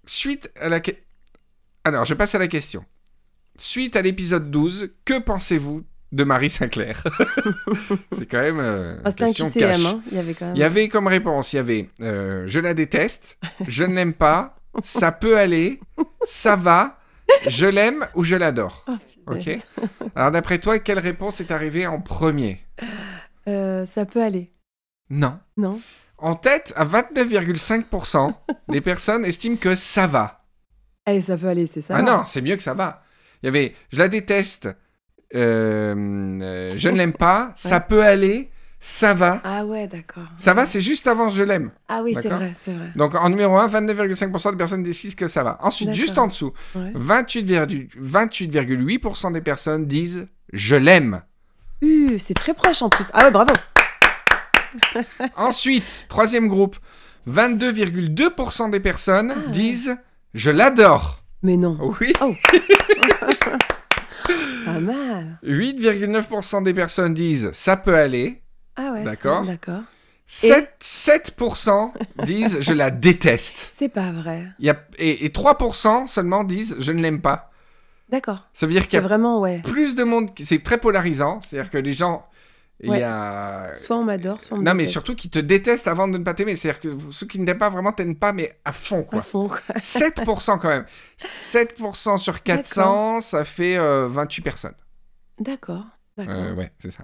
[0.05, 0.79] suite à la...
[1.83, 2.83] Alors, je passe à la question.
[3.57, 7.03] Suite à l'épisode 12, que pensez-vous de Marie Sinclair
[8.11, 9.85] C'est quand même euh, Ah, un question QCM, cash.
[9.85, 10.01] hein.
[10.11, 10.55] Il y avait quand même.
[10.55, 13.37] Il y avait comme réponse, il y avait euh, je la déteste,
[13.67, 15.79] je ne l'aime pas, ça peut aller,
[16.25, 16.97] ça va,
[17.47, 18.85] je l'aime ou je l'adore.
[18.87, 18.93] Oh,
[19.29, 19.49] Ok.
[20.15, 22.59] Alors d'après toi, quelle réponse est arrivée en premier
[23.49, 24.47] Euh, ça peut aller.
[25.09, 25.37] Non.
[25.57, 25.81] Non
[26.19, 28.33] En tête, à 29,5%,
[28.69, 30.45] les personnes estiment que ça va.
[31.07, 31.95] Allez, ça peut aller, c'est ça.
[31.97, 33.01] ah non, c'est mieux que ça va.
[33.41, 34.67] Il y avait je la déteste,
[35.35, 39.39] euh, euh, je ne l'aime pas, ça peut aller, ça va.
[39.45, 40.25] Ah ouais, d'accord.
[40.37, 41.71] Ça va, c'est juste avant je l'aime.
[41.87, 42.39] Ah oui, c'est D'accord.
[42.39, 42.89] vrai, c'est vrai.
[42.97, 45.57] Donc en numéro 1, 29,5% des personnes décident que ça va.
[45.61, 45.99] Ensuite, D'accord.
[46.01, 46.91] juste en dessous, Ouais.
[46.95, 51.21] 28,8% 28,8% des personnes disent je l'aime.
[51.81, 53.05] Uh, c'est très proche en plus.
[53.13, 53.53] Ah ouais, bravo.
[55.35, 56.75] Ensuite, troisième groupe,
[57.29, 59.51] 22,2% des personnes Ah ouais.
[59.51, 59.97] disent
[60.33, 61.23] je l'adore.
[61.43, 61.77] Mais non.
[61.99, 62.13] Oui.
[64.65, 65.39] Pas mal.
[65.43, 68.41] 8,9% des personnes disent ça peut aller.
[68.75, 69.03] Ah ouais.
[69.03, 69.43] D'accord.
[69.45, 69.81] D'accord.
[70.27, 71.91] 7, 7%
[72.25, 73.73] disent je la déteste.
[73.77, 74.43] C'est pas vrai.
[74.59, 77.49] Y a, et, et 3% seulement disent je ne l'aime pas.
[78.09, 78.47] D'accord.
[78.53, 79.61] Ça veut dire qu'il y a vraiment, ouais.
[79.63, 80.29] plus de monde.
[80.43, 81.39] C'est très polarisant.
[81.41, 82.25] C'est-à-dire que les gens.
[82.79, 82.99] Il Ouais.
[82.99, 83.73] y a.
[83.73, 86.23] Soit on m'adore, soit on me Non, mais surtout qui te détestent avant de ne
[86.23, 86.55] pas t'aimer.
[86.55, 89.47] C'est-à-dire que ceux qui ne t'aiment pas vraiment t'aiment pas, mais à fond, À fond,
[89.47, 89.59] quoi.
[89.79, 90.85] 7% quand même.
[91.17, 94.75] 7% sur 400, ça fait euh, 28 personnes.
[95.39, 95.85] D'accord.
[96.17, 96.35] D'accord.
[96.35, 97.03] Euh, ouais, c'est ça.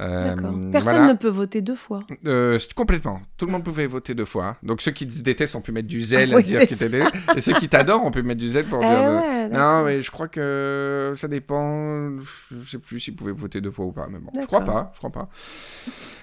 [0.00, 0.34] Euh.
[0.72, 1.08] Personne voilà.
[1.08, 2.00] ne peut voter deux fois.
[2.26, 3.20] Euh, complètement.
[3.36, 4.56] Tout le monde pouvait voter deux fois.
[4.62, 6.78] Donc ceux qui te détestent ont pu mettre du zèle Ah à oui, dire qu'ils
[6.78, 7.04] t'aidaient.
[7.36, 9.50] Et ceux qui t'adorent ont pu mettre du zèle pour Eh dire.
[9.58, 12.10] non, mais je crois que ça dépend.
[12.50, 14.06] Je sais plus s'ils pouvaient voter deux fois ou pas.
[14.10, 14.90] Mais bon, je crois pas.
[14.94, 15.28] Je crois pas.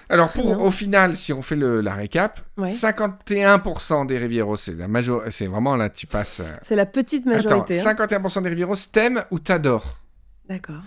[0.08, 0.58] Alors, pour, bien.
[0.58, 2.68] au final, si on fait le, la récap, Ouais.
[2.68, 5.22] 51% des Rivieros, c'est la major...
[5.30, 6.40] c'est vraiment là, tu passes.
[6.40, 7.80] euh, C'est la petite Attends, majorité.
[7.80, 7.94] hein.
[7.94, 10.00] 51% des Rivieros t'aiment ou t'adorent?
[10.48, 10.82] D'accord.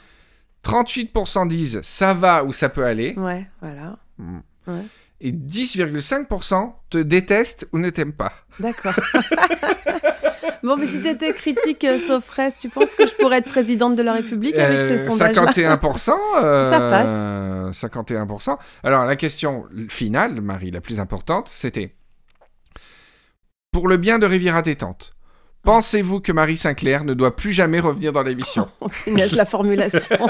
[0.66, 3.14] 38% disent ça va ou ça peut aller.
[3.18, 3.98] Ouais, voilà.
[4.18, 4.40] Mm.
[4.68, 4.86] Ouais.
[5.22, 8.34] Et 10,5% te détestent ou ne t'aiment pas.
[8.60, 8.94] D'accord.
[10.64, 13.48] bon, mais si tu étais critique euh, sauf reste, tu penses que je pourrais être
[13.50, 16.12] présidente de la République avec Euh, ces sondages 51%.
[16.44, 17.78] euh, Ça passe.
[17.78, 18.58] 51%.
[18.84, 21.96] Alors, la question finale, Marie, la plus importante, c'était
[23.72, 25.14] Pour le bien de Riviera Détente,
[25.64, 28.70] pensez-vous que Marie Sinclair ne doit plus jamais revenir dans l'émission?
[28.82, 28.88] Oh,
[29.36, 30.18] la formulation.
[30.26, 30.28] oh,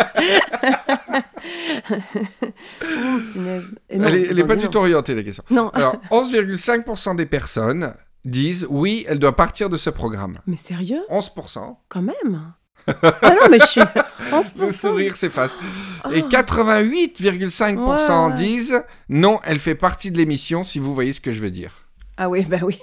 [3.90, 5.44] Elle n'est pas du tout orientée, la question.
[5.50, 7.94] Non, Alors, 11,5% des personnes
[8.26, 10.40] disent oui, elle doit partir de ce programme.
[10.48, 11.02] mais sérieux?
[11.10, 11.76] 11%.
[11.90, 12.54] Quand même
[12.88, 13.82] Ah non, mais je suis...
[14.32, 14.66] 11%.
[14.68, 15.58] Le sourire s'efface.
[16.06, 16.10] Oh.
[16.12, 18.34] Et 88,5% Ouais.
[18.36, 21.83] disent non, elle fait partie de l'émission, si vous voyez ce que je veux dire.
[22.18, 22.78] Ah oui, bah oui.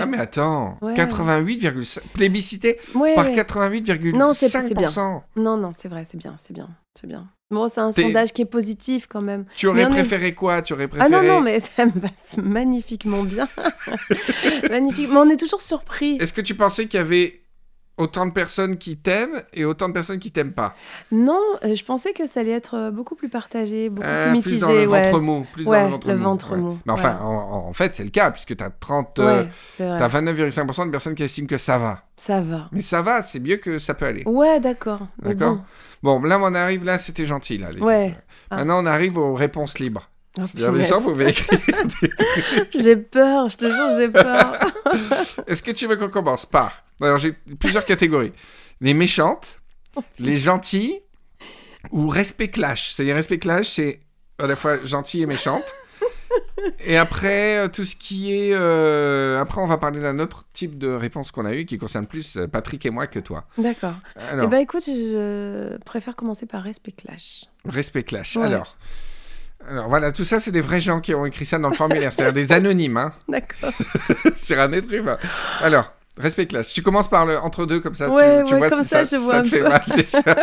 [0.00, 0.94] Ah mais attends, Ouais.
[0.94, 3.34] 88,5 plébiscité Ouais, par ouais.
[3.34, 4.16] 88,5%.
[4.16, 5.22] Non, c'est- c'est bien.
[5.36, 7.28] Non, non, c'est vrai, c'est bien, c'est bien, c'est bien.
[7.50, 9.44] Bon, c'est un sondage qui est positif quand même.
[9.54, 10.62] Tu aurais est- préféré quoi?
[10.62, 12.08] Tu aurais Ah non, non, mais ça me va
[12.38, 13.46] magnifiquement bien.
[14.70, 15.08] Magnifique.
[15.10, 16.16] Mais on est toujours surpris.
[16.20, 17.42] Est-ce que tu pensais qu'il y avait
[17.96, 20.74] autant de personnes qui t'aiment et autant de personnes qui t'aiment pas
[21.12, 24.32] Non, euh, je pensais que ça allait être euh, beaucoup plus partagé, beaucoup Euh, plus
[24.32, 24.56] mitigé.
[24.56, 25.46] Plus dans le ouais, ventre mou.
[25.52, 26.22] Plus ouais, dans le ventre le mou.
[26.24, 26.56] ventre ouais.
[26.58, 29.08] mou, Mais enfin, en, en fait, c'est le cas, puisque tu as 30...
[29.16, 29.98] c'est- euh, Ouais, c'est vrai.
[29.98, 32.02] T'as 29,5% de personnes qui estiment que ça va.
[32.16, 32.68] Ça va.
[32.72, 34.22] Mais ça va, c'est mieux que ça peut aller.
[34.26, 35.00] Ouais, d'accord.
[35.22, 35.56] D'accord.
[36.02, 36.20] bon.
[36.20, 37.70] Bon, là, on arrive, là, c'était gentil, là.
[37.70, 38.14] les- Ouais.
[38.50, 38.56] Ah.
[38.58, 40.10] Maintenant, on arrive aux réponses libres.
[40.36, 40.42] Oh,
[40.72, 41.60] les gens pouvaient écrire.
[42.78, 44.58] J'ai peur, je te jure, j'ai peur.
[45.46, 46.84] Est-ce que tu veux qu'on commence par?
[47.00, 48.32] Alors, j'ai plusieurs catégories.
[48.80, 49.60] Les méchantes,
[50.18, 51.00] les gentilles
[51.92, 52.90] ou respect clash.
[52.90, 54.00] C'est-à-dire, respect clash, c'est
[54.38, 55.62] à la fois gentil et méchante.
[56.84, 58.52] Et après, euh, tout ce qui est...
[58.52, 62.06] euh, Après, on va parler d'un autre type de réponse qu'on a eu qui concerne
[62.06, 63.44] plus euh, Patrick et moi que toi.
[63.58, 63.94] D'accord.
[64.16, 67.44] Alors, Eh ben écoute, je préfère commencer par respect clash.
[67.66, 68.36] Respect clash.
[68.36, 68.46] Ouais.
[68.46, 68.76] Alors,
[69.68, 72.12] alors voilà, tout ça, c'est des vrais gens qui ont écrit ça dans le formulaire,
[72.12, 73.72] c'est-à-dire des anonymes, hein, D'accord.
[74.36, 75.18] sur un être humain.
[75.60, 76.72] Alors, respect clash.
[76.72, 78.88] Tu commences par le entre deux comme ça, tu- Ouais, tu, ouais, vois comme si
[78.88, 79.68] ça, ça, je vois ça un te fait peu.
[79.68, 80.36] mal déjà.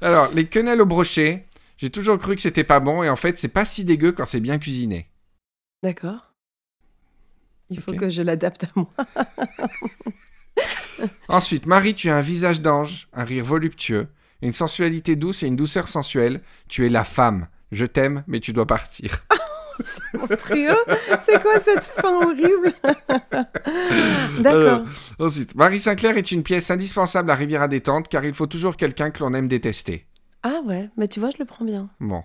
[0.00, 1.46] Alors, les quenelles au brochet.
[1.78, 4.24] J'ai toujours cru que c'était pas bon et en fait, c'est pas si dégueu quand
[4.24, 5.10] c'est bien cuisiné.
[5.82, 6.30] D'accord.
[7.68, 8.88] Il faut que je l'adapte à moi.
[11.28, 14.08] Ensuite, Marie, tu as un visage d'ange, un rire voluptueux,
[14.40, 16.40] une sensualité douce et une douceur sensuelle.
[16.68, 17.48] Tu es la femme.
[17.72, 19.18] Je t'aime, mais tu dois partir.
[20.14, 20.76] Monstrueux
[21.26, 22.72] C'est quoi cette fin horrible?
[24.40, 24.82] D'accord.
[25.18, 29.10] Ensuite, Marie Sinclair est une pièce indispensable à Riviera Détente car il faut toujours quelqu'un
[29.10, 30.06] que l'on aime détester.
[30.42, 31.88] Ah ouais, mais tu vois, je le prends bien.
[32.00, 32.22] Bon.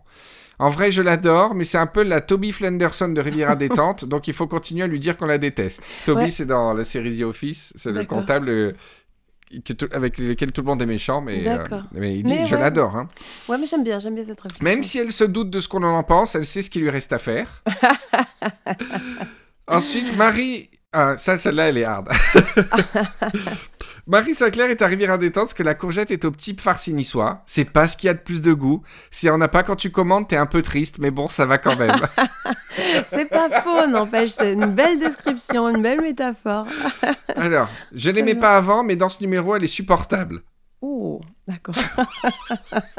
[0.60, 4.28] En vrai, je l'adore, mais c'est un peu la Toby Flenderson de Riviera Détente, donc
[4.28, 5.82] il faut continuer à lui dire qu'on la déteste.
[6.06, 6.30] Toby, Ouais.
[6.30, 8.74] c'est dans la série The Office, c'est le comptable euh,
[9.66, 12.46] que tout- avec lequel tout le monde est méchant, mais, euh, mais il dit Mais
[12.46, 12.62] je ouais.
[12.62, 12.96] l'adore.
[12.96, 13.08] hein.
[13.52, 14.64] Ouais, mais j'aime bien, j'aime bien cette réflexion.
[14.64, 16.90] Même si elle se doute de ce qu'on en pense, elle sait ce qu'il lui
[16.90, 17.62] reste à faire.
[19.68, 20.70] Ensuite, Marie.
[20.94, 22.10] Ah, ça, celle-là, elle est hard.
[24.08, 27.44] Marie Sinclair est arrivée à détente parce que la courgette est au petit farci niçois.
[27.46, 28.84] C'est pas ce qu'il y a de plus de goût.
[29.10, 31.58] Si on n'a pas quand tu commandes, t'es un peu triste, mais bon, ça va
[31.58, 32.00] quand même.
[33.08, 36.66] C'est pas faux, n'empêche, c'est une belle description, une belle métaphore.
[37.36, 40.42] Alors, je l'aimais pas avant, mais dans ce numéro, elle est supportable.
[40.82, 41.76] Oh, d'accord.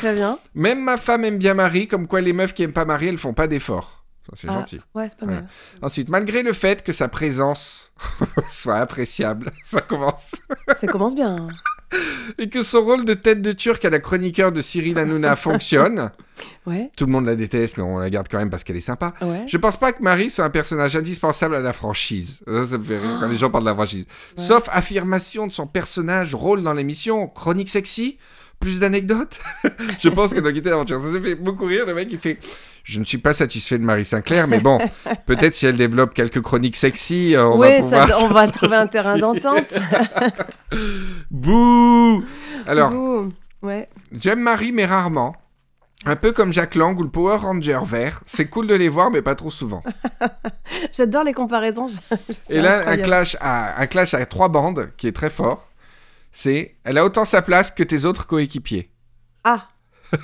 [0.00, 0.38] Très bien.
[0.54, 3.18] Même ma femme aime bien Marie, comme quoi les meufs qui aiment pas Marie, elles
[3.18, 4.04] font pas d'efforts.
[4.34, 4.52] C'est Ah.
[4.54, 4.80] gentil.
[4.94, 5.34] Ouais, c'est pas Ouais.
[5.36, 5.48] mal.
[5.80, 7.92] Ensuite, malgré le fait que sa présence
[8.48, 10.34] soit appréciable, ça commence.
[10.78, 11.48] Ça commence bien.
[12.38, 16.10] Et que son rôle de tête de turc à la chroniqueur de Cyril Hanouna fonctionne.
[16.66, 18.80] Ouais, Tout le monde la déteste, mais on la garde quand même parce qu'elle est
[18.80, 19.14] sympa.
[19.22, 19.44] ouais.
[19.48, 22.40] Je pense pas que Marie soit un personnage indispensable à la franchise.
[22.46, 24.06] Ça, ça me fait rire quand les gens parlent de la franchise.
[24.36, 24.42] Ouais.
[24.44, 28.18] Sauf affirmation de son personnage, rôle dans l'émission, chronique sexy,
[28.60, 29.38] plus d'anecdotes.
[30.00, 31.86] Je pense que dans Quitter l'aventure, ça se fait beaucoup rire.
[31.86, 32.38] Le mec, il fait
[32.84, 34.78] Je ne suis pas satisfait de Marie Sinclair, mais bon,
[35.26, 38.08] peut-être si elle développe quelques chroniques sexy, euh, on ouais, va pouvoir.
[38.08, 39.74] ça- on va trouver un terrain d'entente.
[41.30, 42.24] Bouh
[42.66, 42.92] Alors.
[43.62, 43.88] Ouais.
[44.18, 45.34] J'aime Marie, mais rarement.
[46.06, 48.20] Un peu comme Jack Lang ou le Power Ranger vert.
[48.24, 49.82] C'est cool de les voir, mais pas trop souvent.
[50.92, 51.88] J'adore les comparaisons.
[51.88, 51.96] je-
[52.54, 55.67] Et là, un clash, à, un clash à trois bandes qui est très fort.
[56.32, 58.90] C'est elle a autant sa place que tes autres coéquipiers.
[59.44, 59.68] Ah.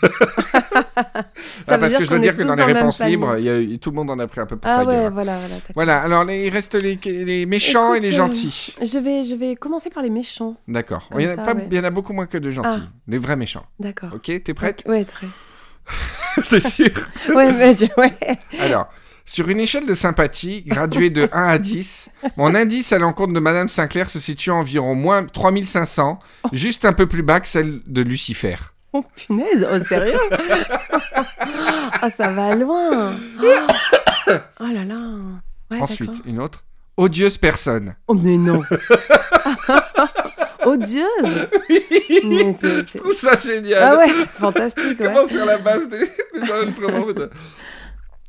[1.67, 3.75] Ah, parce que je dois dire que dans les le même réponses libres, il y
[3.75, 5.13] a- tout le monde en a pris un peu pour Ah sa ouais, gueule.
[5.13, 5.55] voilà, voilà.
[5.75, 8.75] Voilà, alors les- il reste les, les méchants Écoute, et les euh, gentils.
[8.81, 10.57] Je vais, je vais commencer par les méchants.
[10.69, 11.09] D'accord.
[11.19, 11.67] Il y, en a ça, pas- ouais.
[11.71, 12.81] il y en a beaucoup moins que de gentils.
[12.83, 12.93] Ah.
[13.09, 13.67] Les vrais méchants.
[13.79, 14.11] D'accord.
[14.15, 15.27] Ok, t'es prête Ouais, très.
[16.51, 16.91] T'es sûr
[17.35, 17.87] Ouais, mais je...
[17.97, 18.13] ouais.
[18.61, 18.89] Alors,
[19.25, 23.41] sur une échelle de sympathie, graduée de 1 à 10, mon indice à l'encontre de
[23.41, 26.19] Madame Sinclair se situe à environ moins 3500,
[26.53, 28.57] juste un peu plus bas que celle de Lucifer.
[28.93, 30.19] Oh punaise, oh sérieux?
[32.01, 34.97] Ah, ça va loin Oh, oh là là
[35.71, 36.63] Ouais, Ensuite, une autre.
[36.97, 37.97] Odieuse personne.
[38.07, 38.63] Oh mais non
[40.67, 43.83] Odieuse Mais Je trouve ça génial.
[43.83, 45.07] Ah ouais, c'est fantastique, ouais.
[45.13, 45.99] Comment sur la base des,
[46.35, 47.07] des enregistrements.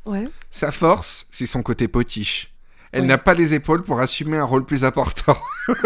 [0.06, 0.28] Ouais.
[0.50, 2.52] Sa force, c'est son côté potiche.
[2.92, 3.06] Elle Ouais.
[3.08, 5.36] n'a pas les épaules pour assumer un rôle plus important.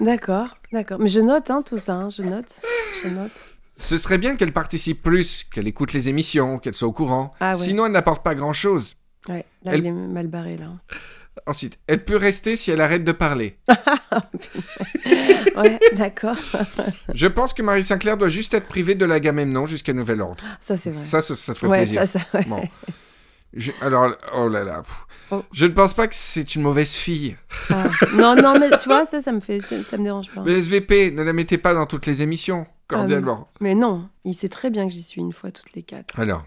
[0.00, 0.98] D'accord, d'accord.
[1.00, 2.60] Mais je note hein, tout ça, hein, je note.
[3.02, 3.30] Je note.
[3.76, 7.32] Ce serait bien qu'elle participe plus, qu'elle écoute les émissions, qu'elle soit au courant.
[7.40, 7.58] Ah ouais.
[7.58, 8.96] Sinon, elle n'apporte pas grand-chose.
[9.28, 10.66] Ouais, là, Elle- il est mal barré, là.
[11.46, 13.58] Ensuite, elle peut rester si elle arrête de parler.
[15.56, 16.36] Ouais, d'accord.
[17.14, 20.44] Je pense que Marie Sinclair doit juste être privée de la Gamemnon jusqu'à nouvel ordre.
[20.60, 21.04] Ça, c'est vrai.
[21.04, 22.06] Ça, ça, ça te fait ouais, plaisir.
[22.06, 22.44] ça, ça, ouais.
[22.46, 22.62] Bon.
[23.52, 24.82] Je- alors, oh là là.
[25.32, 25.42] Oh.
[25.52, 27.36] Je ne pense pas que c'est une mauvaise fille.
[27.70, 27.84] Ah.
[28.14, 30.42] Non, non, mais tu vois, ça, ça me fait, ça, ça me dérange pas.
[30.44, 33.48] Mais SVP, ne la mettez pas dans toutes les émissions, cordialement.
[33.60, 36.18] Mais non, il sait très bien que j'y suis une fois toutes les quatre.
[36.18, 36.44] Alors,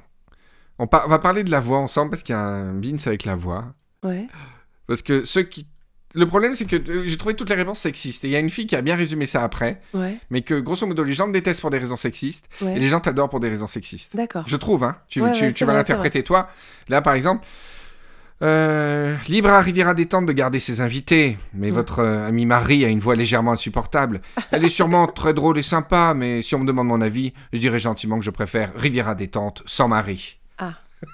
[0.80, 2.96] on, par- on va parler de la voix ensemble parce qu'il y a un bins
[3.06, 3.66] avec la voix.
[4.04, 4.28] Ouais.
[4.88, 5.68] Parce que ceux qui.
[6.16, 8.24] Le problème, c'est que euh, j'ai trouvé toutes les réponses sexistes.
[8.24, 10.18] Et il y a une fille qui a bien résumé ça après, Ouais.
[10.30, 12.76] mais que grosso modo, les gens te détestent pour des raisons sexistes Ouais.
[12.76, 14.16] et les gens t'adorent pour des raisons sexistes.
[14.16, 14.44] D'accord.
[14.46, 14.96] Je trouve, hein.
[15.08, 16.50] Tu, Ouais, tu- vas l'interpréter toi.
[16.88, 17.48] Là, par exemple,
[18.42, 22.90] euh, libre à Riviera détente de garder ses invités, mais votre euh, amie Marie a
[22.90, 24.22] une voix légèrement insupportable.
[24.52, 27.60] Elle est sûrement très drôle et sympa, mais si on me demande mon avis, je
[27.60, 30.40] dirais gentiment que je préfère Riviera détente sans Marie.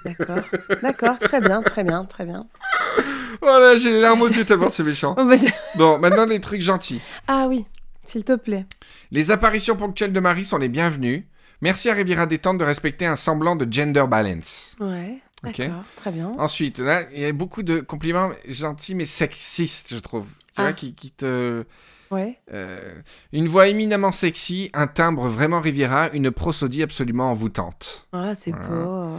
[0.04, 0.42] D'accord.
[0.82, 2.46] D'accord, très bien, très bien, très bien.
[3.40, 5.14] Voilà, j'ai les larmes aux yeux tellement c'est méchant.
[5.18, 5.34] Oh, bah,
[5.76, 7.00] Bon, maintenant les trucs gentils.
[7.26, 7.64] ah oui,
[8.04, 8.66] s'il te plaît.
[9.10, 11.26] Les apparitions ponctuelles de Marie sont les bienvenues.
[11.62, 14.76] Merci à Riviera détente de respecter un semblant de gender balance.
[14.80, 15.58] Ouais, Ok.
[15.58, 16.32] d'accord, très bien.
[16.38, 20.26] Ensuite, là, il y a beaucoup de compliments gentils mais sexistes, je trouve.
[20.48, 20.62] Tu Ah.
[20.62, 21.64] vois, qui, qui te...
[22.10, 22.38] Ouais.
[22.52, 22.94] euh,
[23.32, 28.08] une voix éminemment sexy, un timbre vraiment Riviera, une prosodie absolument envoûtante.
[28.12, 28.66] Ah, c'est Voilà.
[28.84, 29.16] beau.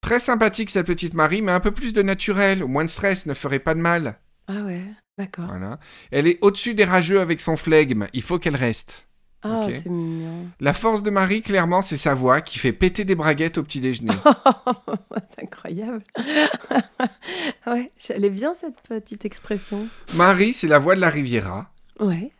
[0.00, 3.34] Très sympathique cette petite Marie, mais un peu plus de naturel, moins de stress, ne
[3.34, 4.18] ferait pas de mal.
[4.46, 4.82] Ah ouais,
[5.18, 5.46] d'accord.
[5.46, 5.78] Voilà.
[6.10, 9.08] Elle est au-dessus des rageux avec son flegme, il faut qu'elle reste.
[9.42, 10.48] Ah, c'est mignon.
[10.58, 13.80] La force de Marie, clairement, c'est sa voix qui fait péter des braguettes au petit
[13.80, 14.14] déjeuner.
[15.30, 16.02] c'est incroyable.
[17.66, 19.88] ouais, j'allais bien cette petite expression.
[20.14, 21.70] Marie, c'est la voix de la Riviera.
[22.00, 22.32] Ouais.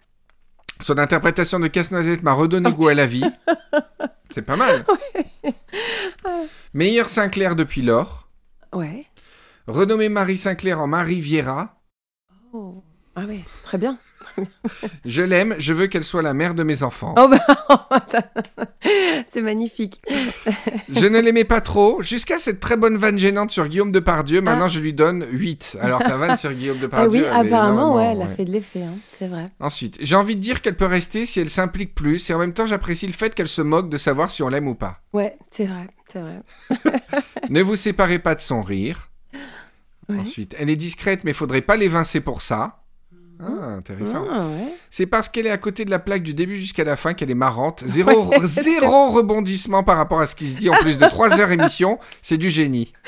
[0.80, 3.24] Son interprétation de Casse-Noisette m'a redonné goût à la vie.
[4.30, 4.84] C'est pas mal.
[6.74, 8.28] Meilleur Sinclair depuis lors.
[8.72, 9.06] Ouais.
[9.66, 11.80] Renommée Marie Sinclair en Marie Viera.
[12.52, 12.82] Oh.
[13.16, 13.98] Ah ouais, très bien.
[15.04, 17.14] Je l'aime, je veux qu'elle soit la mère de mes enfants.
[17.18, 17.38] Oh bah,
[19.26, 20.00] c'est magnifique.
[20.88, 24.40] Je ne l'aimais pas trop, jusqu'à cette très bonne vanne gênante sur Guillaume Depardieu.
[24.40, 25.78] Maintenant, je lui donne 8.
[25.80, 27.10] Alors, ta vanne sur Guillaume Ah Depardieu.
[27.10, 28.34] oui, elle est apparemment, ouais, elle a ouais.
[28.34, 29.50] fait de l'effet, hein, c'est vrai.
[29.60, 32.52] Ensuite, j'ai envie de dire qu'elle peut rester si elle s'implique plus, et en même
[32.54, 35.00] temps, j'apprécie le fait qu'elle se moque de savoir si on l'aime ou pas.
[35.12, 36.40] Ouais, c'est vrai, c'est vrai.
[37.48, 39.10] ne vous séparez pas de son rire.
[40.08, 40.20] Ouais.
[40.20, 42.80] Ensuite, elle est discrète, mais faudrait pas l'évincer pour ça.
[43.40, 44.24] Ah, intéressant.
[44.30, 44.72] Ah, ouais.
[44.90, 47.30] C'est parce qu'elle est à côté de la plaque du début jusqu'à la fin qu'elle
[47.30, 47.82] est marrante.
[47.86, 50.70] Zéro, Ouais, zéro rebondissement par rapport à ce qui se dit.
[50.70, 52.92] En plus de 3 heures émission, c'est du génie.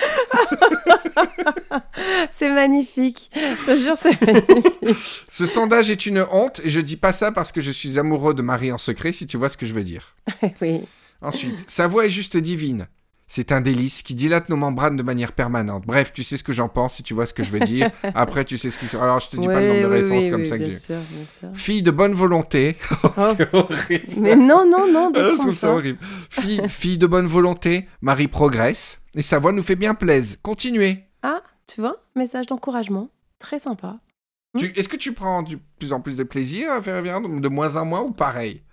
[2.31, 3.31] C'est magnifique.
[3.35, 4.97] Je te jure, c'est magnifique.
[5.29, 8.35] Ce sondage est une honte, et je dis pas ça parce que je suis amoureux
[8.35, 10.15] de Marie en secret, si tu vois ce que je veux dire.
[10.61, 10.83] oui.
[11.23, 12.89] Ensuite, sa voix est juste divine.
[13.33, 15.85] C'est un délice qui dilate nos membranes de manière permanente.
[15.87, 17.89] Bref, tu sais ce que j'en pense si tu vois ce que je veux dire.
[18.17, 18.95] Après, tu sais ce qui.
[18.97, 20.65] Alors, je te dis pas le nombre de oui, réponses oui, comme oui, ça que
[20.65, 20.79] bien j'ai.
[20.79, 21.49] sûr, bien sûr.
[21.55, 22.77] Fille de bonne volonté.
[23.05, 23.33] Oh, Oh.
[23.37, 24.15] c'est horrible.
[24.15, 24.21] ça.
[24.21, 25.99] Mais non, non, non, Ah, je trouve ça horrible.
[26.29, 30.39] Fille, fille de bonne volonté, Marie progresse et sa voix nous fait bien plaise.
[30.43, 31.05] Continuez.
[31.23, 33.11] Ah, tu vois, message d'encouragement.
[33.39, 33.99] Très sympa.
[34.59, 37.77] Tu- Est-ce que tu prends de plus en plus de plaisir à faire de moins
[37.77, 38.65] en moins ou pareil?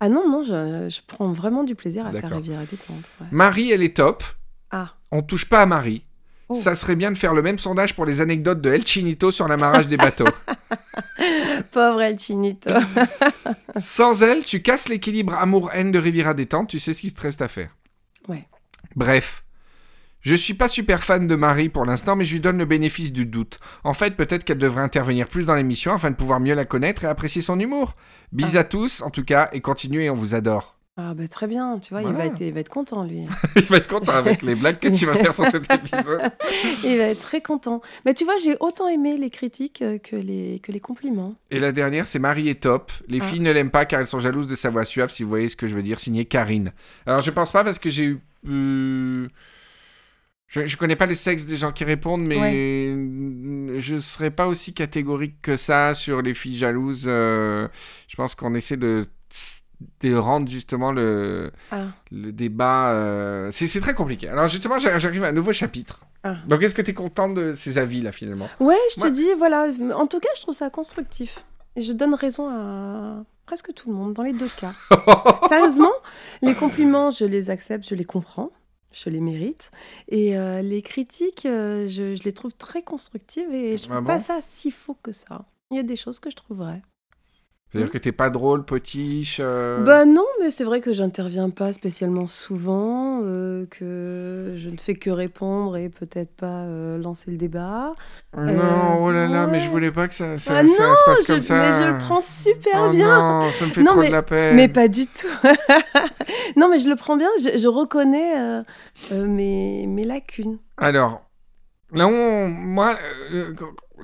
[0.00, 2.38] Ah non, non, je, je prends vraiment du plaisir à faire D'accord.
[2.38, 3.04] Riviera détente.
[3.20, 3.26] ouais.
[3.30, 4.22] Marie, elle est top.
[4.70, 6.04] Ah, On touche pas à Marie.
[6.48, 6.54] Oh.
[6.54, 9.48] Ça serait bien de faire le même sondage pour les anecdotes de El Chinito sur
[9.48, 10.26] l'amarrage des bateaux.
[11.72, 12.70] pauvre El Chinito.
[13.80, 17.42] Sans elle, tu casses l'équilibre amour-haine de Riviera détente, tu sais ce qu'il te reste
[17.42, 17.70] à faire.
[18.28, 18.46] Ouais.
[18.94, 19.44] Bref.
[20.26, 23.12] Je suis pas super fan de Marie pour l'instant, mais je lui donne le bénéfice
[23.12, 23.60] du doute.
[23.84, 27.04] En fait, peut-être qu'elle devrait intervenir plus dans l'émission afin de pouvoir mieux la connaître
[27.04, 27.94] et apprécier son humour.
[28.32, 30.78] Bis à tous, en tout cas, et continuez, on vous adore.
[30.96, 33.20] Ah bah très bien, tu vois, il, va être, il va être content lui.
[33.56, 36.22] Il va être content avec les blagues que tu vas faire pour cet épisode.
[36.82, 37.80] il va être très content.
[38.04, 41.34] Mais tu vois, j'ai autant aimé les critiques euh, que les, que les compliments.
[41.52, 42.90] Et la dernière, c'est Marie est top.
[43.08, 43.24] Les Ah.
[43.24, 45.50] filles ne l'aiment pas car elles sont jalouses de sa voix suave, si vous voyez
[45.50, 46.00] ce que je veux dire.
[46.00, 46.72] Signé Karine.
[47.04, 48.18] Alors, je pense pas parce que j'ai eu.
[48.48, 49.28] euh,
[50.48, 52.94] Je, je connais pas le sexe des gens qui répondent, mais
[53.80, 57.04] je serais pas aussi catégorique que ça sur les filles jalouses.
[57.06, 57.66] euh,
[58.08, 59.06] Je pense qu'on essaie de,
[60.02, 62.90] de rendre justement le, Ah, le débat.
[62.92, 64.28] euh, C'est très compliqué.
[64.28, 66.04] Alors, justement, j'a- j'arrive à un nouveau chapitre.
[66.22, 66.36] Ah.
[66.46, 68.48] Donc, est-ce que tu es content de ces avis là finalement?
[68.60, 69.66] Ouais, je te dis, voilà.
[69.96, 71.44] En tout cas, je trouve ça constructif.
[71.76, 74.72] Je donne raison à presque tout le monde, dans les deux cas.
[75.48, 75.92] Sérieusement,
[76.42, 78.50] les compliments, je les accepte, je les comprends,
[78.92, 79.70] je les mérite.
[80.08, 84.02] Et euh, les critiques, euh, je, je les trouve très constructives et je trouve Ah
[84.02, 85.44] pas bon ça si faux que ça.
[85.70, 86.62] Il y a des choses que je trouve
[87.76, 89.38] C'est-à-dire que t'es pas drôle, potiche.
[89.40, 94.76] euh, Bah non, mais c'est vrai que j'interviens pas spécialement souvent, euh, que je ne
[94.78, 97.94] fais que répondre et peut-être pas euh, lancer le débat.
[98.36, 100.94] Non, Euh, oh là là, mais je voulais pas que ça, ça, Ah non, ça
[100.94, 101.54] se passe Je- comme ça.
[101.54, 103.42] Mais je le prends super Oh bien.
[103.44, 104.56] Non, ça me fait Non, trop de la peine.
[104.56, 105.26] Mais pas du tout.
[106.56, 107.28] non, mais je le prends bien.
[107.40, 108.62] Je, je reconnais
[109.12, 110.58] mes, mes lacunes.
[110.78, 111.22] Alors,
[111.92, 112.96] Là, on, moi,
[113.32, 113.54] euh,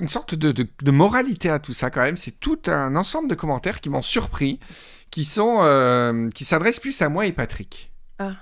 [0.02, 3.28] une sorte de, de- de moralité à tout ça quand même, c'est tout un ensemble
[3.28, 4.60] de commentaires qui m'ont surpris,
[5.10, 7.92] qui sont, euh, qui s'adressent plus à moi et Patrick.
[8.18, 8.32] Ah.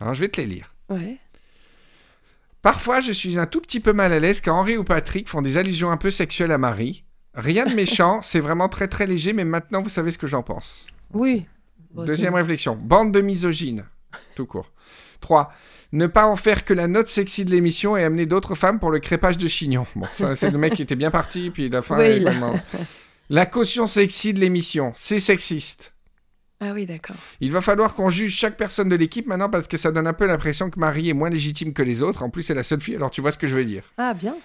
[0.00, 0.74] Alors, je vais te les lire.
[0.88, 1.18] Ouais.
[2.62, 5.40] Parfois, je suis un tout petit peu mal à l'aise quand Henri ou Patrick font
[5.42, 7.04] des allusions un peu sexuelles à Marie.
[7.34, 10.42] Rien de méchant, c'est vraiment très très léger, mais maintenant vous savez ce que j'en
[10.42, 10.86] pense.
[11.12, 11.46] Oui.
[11.92, 13.84] Bon, Deuxième réflexion, bande de misogynes,
[14.36, 14.70] tout court.
[15.20, 15.52] 3.
[15.92, 18.90] Ne pas en faire que la note sexy de l'émission et amener d'autres femmes pour
[18.92, 19.86] le crépage de chignon.
[19.96, 21.98] Bon, c'est le mec qui était bien parti, puis la fin.
[21.98, 22.60] Oui, est il a- vraiment-
[23.28, 25.94] La caution sexy de l'émission, c'est sexiste.
[26.60, 27.16] Ah oui, d'accord.
[27.40, 30.12] Il va falloir qu'on juge chaque personne de l'équipe maintenant parce que ça donne un
[30.12, 32.22] peu l'impression que Marie est moins légitime que les autres.
[32.22, 33.82] En plus, c'est la seule fille, alors tu vois ce que je veux dire.
[33.96, 34.36] Ah bien.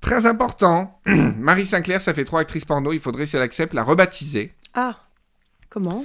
[0.00, 3.82] Très important, Marie Sinclair, ça fait trois actrices porno, il faudrait, si elle accepte, la
[3.82, 4.52] rebaptiser.
[4.74, 5.00] Ah.
[5.68, 6.04] Comment?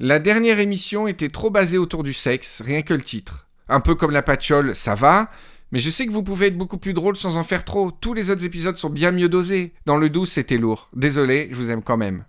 [0.00, 3.47] La dernière émission était trop basée autour du sexe, rien que le titre.
[3.68, 5.30] Un peu comme la patchole, ça va,
[5.72, 7.90] mais je sais que vous pouvez être beaucoup plus drôle sans en faire trop.
[7.90, 9.74] Tous les autres épisodes sont bien mieux dosés.
[9.84, 10.88] Dans le 12, c'était lourd.
[10.94, 12.24] Désolé, je vous aime quand même.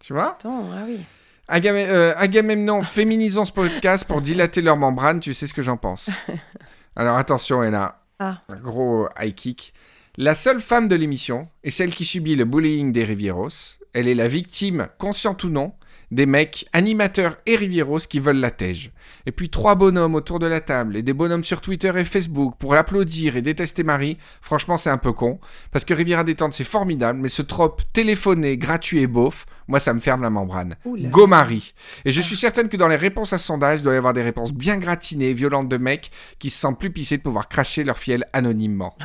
[0.00, 0.32] Tu vois?
[0.32, 1.00] Attends, ah oui.
[1.48, 5.76] Agam- euh, Agamemnon, féminisons ce podcast pour dilater leur membrane, tu sais ce que j'en
[5.76, 6.08] pense.
[6.96, 8.00] Alors attention, Ella.
[8.18, 8.40] Ah.
[8.48, 9.74] Un gros high kick.
[10.16, 13.48] La seule femme de l'émission est celle qui subit le bullying des Rivieros.
[13.92, 15.72] Elle est la victime, consciente ou non,
[16.10, 18.90] des mecs, animateurs et Rivieros qui veulent la tège.
[19.26, 22.54] Et puis trois bonhommes autour de la table et des bonhommes sur Twitter et Facebook
[22.58, 24.18] pour l'applaudir et détester Marie.
[24.40, 25.38] Franchement, c'est un peu con.
[25.72, 29.94] Parce que Riviera Détente, c'est formidable, mais ce trope téléphoné, gratuit et beauf, moi, ça
[29.94, 30.76] me ferme la membrane.
[30.84, 31.08] Oula.
[31.08, 31.74] Go Marie.
[32.04, 34.12] Et je suis certaine que dans les réponses à ce sondage, il doit y avoir
[34.12, 37.84] des réponses bien gratinées, violentes de mecs qui se sentent plus pissés de pouvoir cracher
[37.84, 38.96] leur fiel anonymement.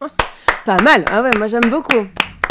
[0.64, 1.04] Pas mal.
[1.10, 2.06] Ah ouais, moi j'aime beaucoup.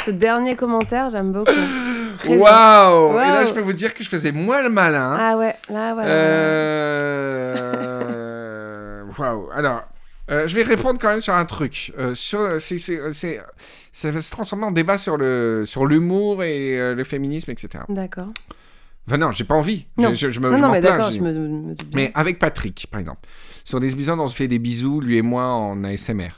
[0.06, 1.51] Ce dernier commentaire, j'aime beaucoup.
[2.28, 5.15] Waouh Et là, je peux vous dire que je faisais moins le malin.
[5.19, 6.04] Ah ouais, là ouais.
[8.04, 9.04] Euh...
[9.17, 9.49] Waouh.
[9.54, 9.84] Alors,
[10.32, 11.93] euh, je vais répondre quand même sur un truc.
[11.97, 13.41] Euh, sur, c'est, c'est, c'est-
[13.91, 17.84] ça va se transformer en débat sur le sur l'humour et euh, le féminisme, etc.
[17.89, 18.30] D'accord.
[19.08, 19.86] Enfin non, j'ai pas envie.
[19.97, 20.13] Non.
[20.13, 21.76] Je, je me, Non, je non, mais d'accord, je me.
[21.93, 23.19] Mais avec Patrick, par exemple.
[23.65, 26.30] Sur des épisodes, on se fait des bisous, lui et moi, en ASMR.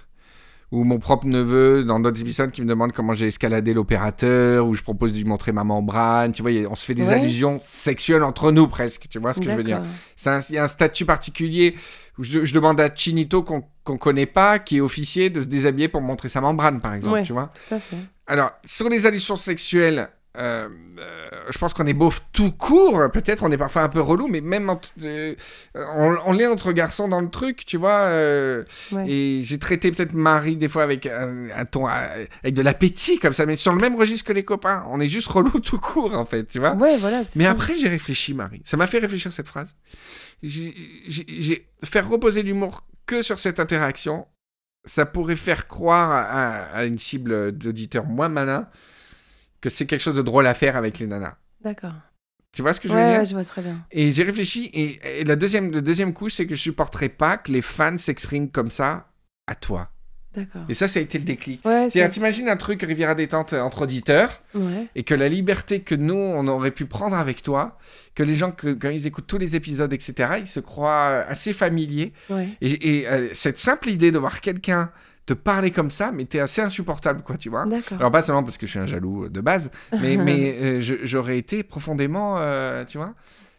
[0.72, 4.74] Ou mon propre neveu, dans d'autres épisodes, qui me demande comment j'ai escaladé l'opérateur, ou
[4.74, 6.32] je propose de lui montrer ma membrane.
[6.32, 7.14] Tu vois, on se fait des Ouais.
[7.20, 9.06] allusions sexuelles entre nous, presque.
[9.10, 9.82] Tu vois ce que je veux dire
[10.50, 11.76] Il y a un statut particulier
[12.18, 15.46] où je, je demande à Chinito qu'on qu'on connaît pas, qui est officier, de se
[15.46, 17.18] déshabiller pour montrer sa membrane, par exemple.
[17.18, 17.24] Ouais.
[17.24, 17.98] Tu vois Tout à fait.
[18.26, 20.70] alors, sur les allusions sexuelles, euh,
[21.00, 23.10] euh, je pense qu'on est beauf tout court.
[23.12, 25.36] Peut-être on est parfois un peu relou, mais même entre- euh,
[25.76, 28.00] on, on l'est entre garçons dans le truc, tu vois.
[28.08, 29.10] euh, Ouais.
[29.10, 33.34] Et j'ai traité peut-être Marie des fois avec un, un ton, avec de l'appétit comme
[33.34, 34.84] ça, mais sur le même registre que les copains.
[34.90, 36.74] On est juste relou tout court, en fait, tu vois.
[36.74, 37.24] Ouais, voilà.
[37.36, 37.52] Mais ça.
[37.52, 38.62] après, j'ai réfléchi, Marie.
[38.66, 39.76] Ça m'a fait réfléchir cette phrase.
[40.44, 44.26] J'ai faire reposer l'humour que sur cette interaction,
[44.84, 48.68] ça pourrait faire croire à, à- une cible d'auditeurs moins malin
[49.74, 51.36] que c'est quelque chose de drôle à faire avec les nanas.
[51.64, 51.94] D'accord.
[52.52, 53.20] Tu vois ce que je Ouais, veux dire?
[53.20, 53.84] ouais, je vois très bien.
[53.92, 57.38] Et j'ai réfléchi, et, et la deuxième, le deuxième coup, c'est que je supporterais pas
[57.38, 59.08] que les fans s'expriment comme ça
[59.48, 59.90] à toi.
[60.34, 60.64] D'accord.
[60.70, 61.66] Et ça, ça a été le déclic.
[61.66, 62.10] Ouais, C'est-à-dire, c'est...
[62.10, 64.88] t'imagines un truc Riviera détente entre auditeurs, Ouais.
[64.96, 67.78] et que la liberté que nous, on aurait pu prendre avec toi,
[68.16, 71.52] que les gens, que, quand ils écoutent tous les épisodes, etc., ils se croient assez
[71.54, 72.14] familiers.
[72.30, 72.50] Ouais.
[72.62, 74.92] Et, et, euh, cette simple idée de voir quelqu'un
[75.26, 77.66] te parler comme ça, mais t'es assez insupportable, quoi, tu vois.
[77.98, 81.38] Alors, pas seulement parce que je suis un jaloux de base, mais, mais euh, j'aurais
[81.38, 83.14] été profondément, euh, tu vois.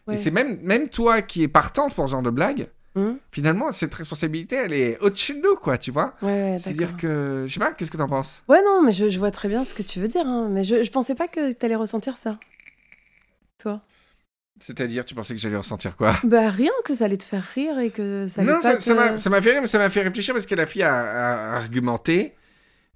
[0.07, 0.13] Ouais.
[0.13, 3.71] Et c'est même, même toi qui es partante pour ce genre de blague, Hum finalement,
[3.73, 6.15] cette responsabilité, elle est au-dessus de nous, quoi, tu vois.
[6.23, 8.41] Ouais, ouais, C'est-à-dire que, je sais pas, qu'est-ce que t'en penses?
[8.47, 10.25] Ouais, non, mais je, je vois très bien ce que tu veux dire.
[10.25, 10.47] hein.
[10.49, 12.39] Mais je, je pensais pas que t'allais ressentir ça.
[13.59, 13.81] Toi?
[14.59, 16.15] C'est-à-dire, tu pensais que j'allais ressentir quoi?
[16.23, 18.93] Bah, rien, que ça allait te faire rire et que ça allait Non, pas ça
[19.13, 20.95] te- ça m'a fait rire, mais ça m'a fait réfléchir parce que la fille a,
[20.95, 22.33] a argumenté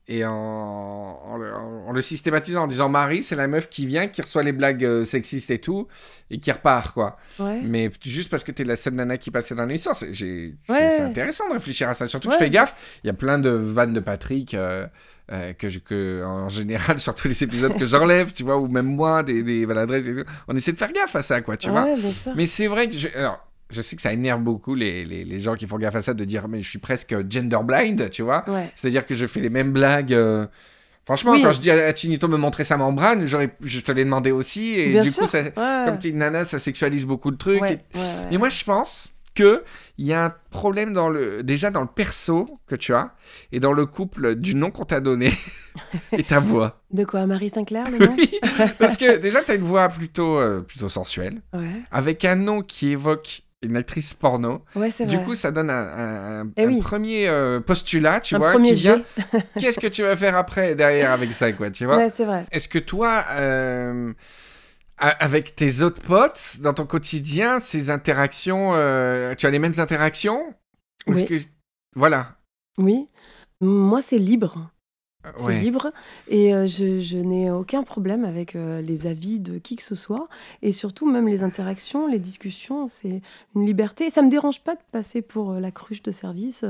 [0.07, 4.07] et en, en le, en le systématisant en disant Marie, c'est la meuf qui vient,
[4.07, 5.87] qui reçoit les blagues euh, sexistes et tout,
[6.31, 7.17] et qui repart, quoi.
[7.39, 7.61] Ouais.
[7.63, 10.09] Mais juste parce que t'es la seule nana qui passait dans l'émission, c'est
[10.67, 10.99] Ouais.
[11.01, 12.07] intéressant de réfléchir à ça.
[12.07, 14.53] Surtout que je fais gaffe, il y a plein de vannes de Patrick.
[14.55, 14.87] euh,
[15.31, 18.67] euh, que, je- que en général sur tous les épisodes que j'enlève tu vois ou
[18.67, 20.05] même moi des, des maladresses
[20.47, 21.95] on essaie de faire gaffe à ça quoi tu vois Ouais,
[22.35, 25.39] mais c'est vrai que je, alors, je sais que ça énerve beaucoup les, les, les
[25.39, 28.21] gens qui font gaffe à ça de dire mais je suis presque gender blind, tu
[28.23, 28.43] vois.
[28.49, 28.69] Ouais.
[28.75, 30.13] C'est-à-dire que je fais les mêmes blagues.
[30.13, 30.45] euh,
[31.05, 31.41] Franchement, Oui.
[31.41, 34.73] quand je dis à Chinito me montrer sa membrane, je te l'ai demandé aussi.
[34.77, 35.23] Et Bien du sûr.
[35.23, 35.51] coup, ça, Ouais.
[35.85, 37.31] comme t'es une nana, ça sexualise beaucoup.
[37.47, 38.01] Ouais, Et, ouais, ouais.
[38.31, 39.63] et moi, je pense que
[39.97, 43.13] il y a un problème dans le, déjà dans le perso que tu as
[43.51, 45.31] et dans le couple du nom qu'on t'a donné
[46.11, 46.81] et ta voix.
[46.91, 48.15] De quoi Marie Sinclair, le nom?
[48.17, 48.39] Oui,
[48.79, 51.81] parce que déjà, t'as une voix plutôt, euh, plutôt sensuelle Ouais.
[51.91, 54.65] avec un nom qui évoque une actrice porno.
[54.75, 55.25] Ouais, c'est Du vrai.
[55.25, 56.79] coup, ça donne un, un- un- Eh oui.
[56.79, 59.03] premier euh, postulat, tu Un vois, premier qui vient.
[59.59, 61.97] Qu'est-ce que tu vas faire après, derrière, avec ça, quoi, tu vois?
[61.97, 62.45] Ouais, c'est vrai.
[62.51, 64.13] Est-ce que toi, euh,
[65.01, 70.53] avec tes autres potes, dans ton quotidien, ces interactions, euh, tu as les mêmes interactions?
[71.07, 71.25] Ou Oui.
[71.25, 71.35] que...
[71.95, 72.37] Voilà.
[72.77, 73.07] Oui.
[73.59, 74.69] Moi, c'est libre.
[75.37, 75.59] C'est Ouais.
[75.59, 75.91] libre
[76.29, 79.93] et euh, je, je n'ai aucun problème avec euh, les avis de qui que ce
[79.93, 80.27] soit
[80.63, 83.21] et surtout même les interactions, les discussions, c'est
[83.55, 84.09] une liberté.
[84.09, 86.65] Ça me dérange pas de passer pour euh, la cruche de service.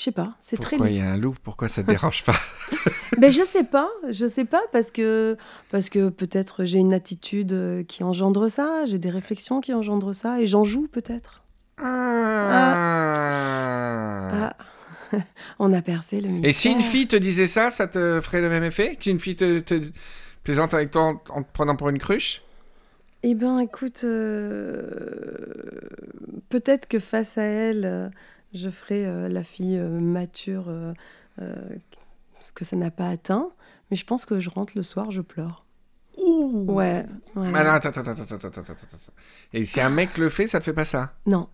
[0.00, 1.34] Je sais pas, c'est très Pourquoi il y a un loup?
[1.42, 2.32] Pourquoi ça te dérange pas?
[3.18, 5.36] Ben je sais pas, je sais pas parce que
[5.70, 10.14] parce que peut-être j'ai une attitude euh, qui engendre ça, j'ai des réflexions qui engendrent
[10.14, 11.42] ça et j'en joue peut-être.
[11.76, 12.62] Ah.
[14.32, 14.56] Ah.
[15.58, 16.48] On a percé le mystère.
[16.48, 18.96] Et si une fille te disait ça, ça te ferait le même effet?
[18.96, 19.82] Qu'une fille te, te
[20.44, 22.40] plaisante avec toi en, en te prenant pour une cruche?
[23.22, 25.44] Eh ben, écoute, euh,
[26.48, 28.10] peut-être que face à elle,
[28.54, 30.92] je ferai euh, la fille euh, mature euh,
[31.40, 31.54] euh,
[32.54, 33.50] que ça n'a pas atteint.
[33.90, 35.64] Mais je pense que je rentre le soir, je pleure.
[36.18, 37.06] Ouais.
[37.34, 37.50] ouais.
[37.50, 39.12] Mais alors, attends, attends, attends, attends, attends, attends, attends.
[39.52, 41.14] Et si un mec le fait, ça te fait pas ça?
[41.26, 41.48] Non.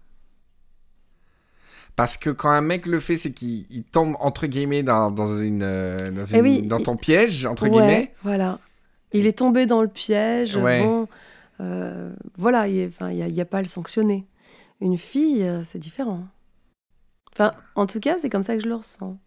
[1.95, 5.39] Parce que quand un mec le fait, c'est qu'il il tombe entre guillemets dans, dans
[5.39, 8.13] une, dans, Eh une- oui, dans il- ton piège entre ouais, guillemets.
[8.23, 8.59] voilà.
[9.13, 10.57] Il est tombé dans le piège.
[10.57, 10.83] Ouais.
[10.83, 11.09] Bon,
[11.61, 14.27] euh, voilà, il n'y a, a pas à le sanctionner.
[14.83, 16.27] Une fille, c'est différent.
[17.39, 19.19] Enfin, en tout cas, c'est comme ça que je le ressens.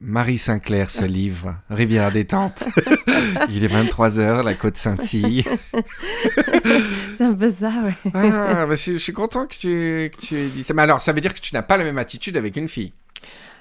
[0.00, 2.64] Marie Sinclair se livre, Rivière détente.
[3.50, 5.44] Il est 23h, la côte scintille.
[7.16, 7.94] C'est un peu ça, ouais.
[8.14, 10.74] Ah, bah, je, je suis content que tu, que tu aies dit ça.
[10.74, 12.92] Mais alors, ça veut dire que tu n'as pas la même attitude avec une fille?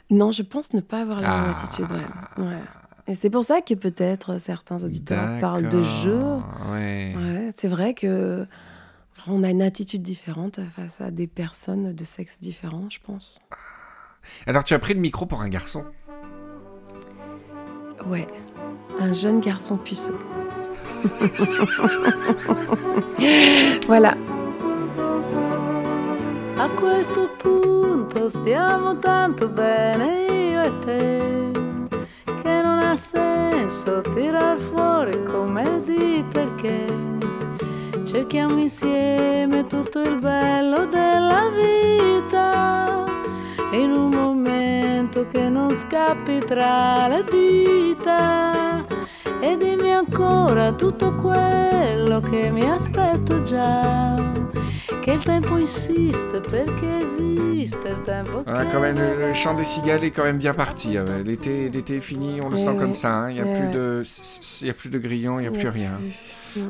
[0.09, 1.63] Non, je pense ne pas avoir la même Ah.
[1.63, 1.91] attitude.
[1.91, 2.43] Ouais.
[2.43, 2.59] Ouais.
[3.07, 6.19] Et c'est pour ça que peut-être certains auditeurs parlent de jeu.
[6.71, 8.47] Ouais, c'est vrai que
[9.27, 13.39] on a une attitude différente face à des personnes de sexe différent, je pense.
[14.45, 15.85] Alors, tu as pris le micro pour un garçon.
[18.07, 18.27] Ouais,
[18.99, 20.13] un jeune garçon puceau.
[23.87, 24.15] voilà.
[26.57, 31.51] A questo punto stiamo tanto bene io e te
[32.43, 36.85] che non ha senso tirar fuori come di perché
[38.05, 43.05] cerchiamo insieme tutto il bello della vita
[43.71, 48.85] in un momento che non scappi tra le dita.
[49.39, 54.15] E dimmi ancora tutto quello che mi aspetto già.
[55.01, 57.30] Che il tempo insiste perché esiste
[58.47, 60.97] Ah, quand même, le, le chant des cigales est quand même bien parti.
[60.97, 62.77] euh, L'été, l'été est fini, on le sent oui.
[62.77, 63.13] comme ça.
[63.13, 63.29] hein.
[63.29, 64.03] Il n'y a, plus de,
[64.65, 65.91] y a plus de grillons, il n'y a plus rien.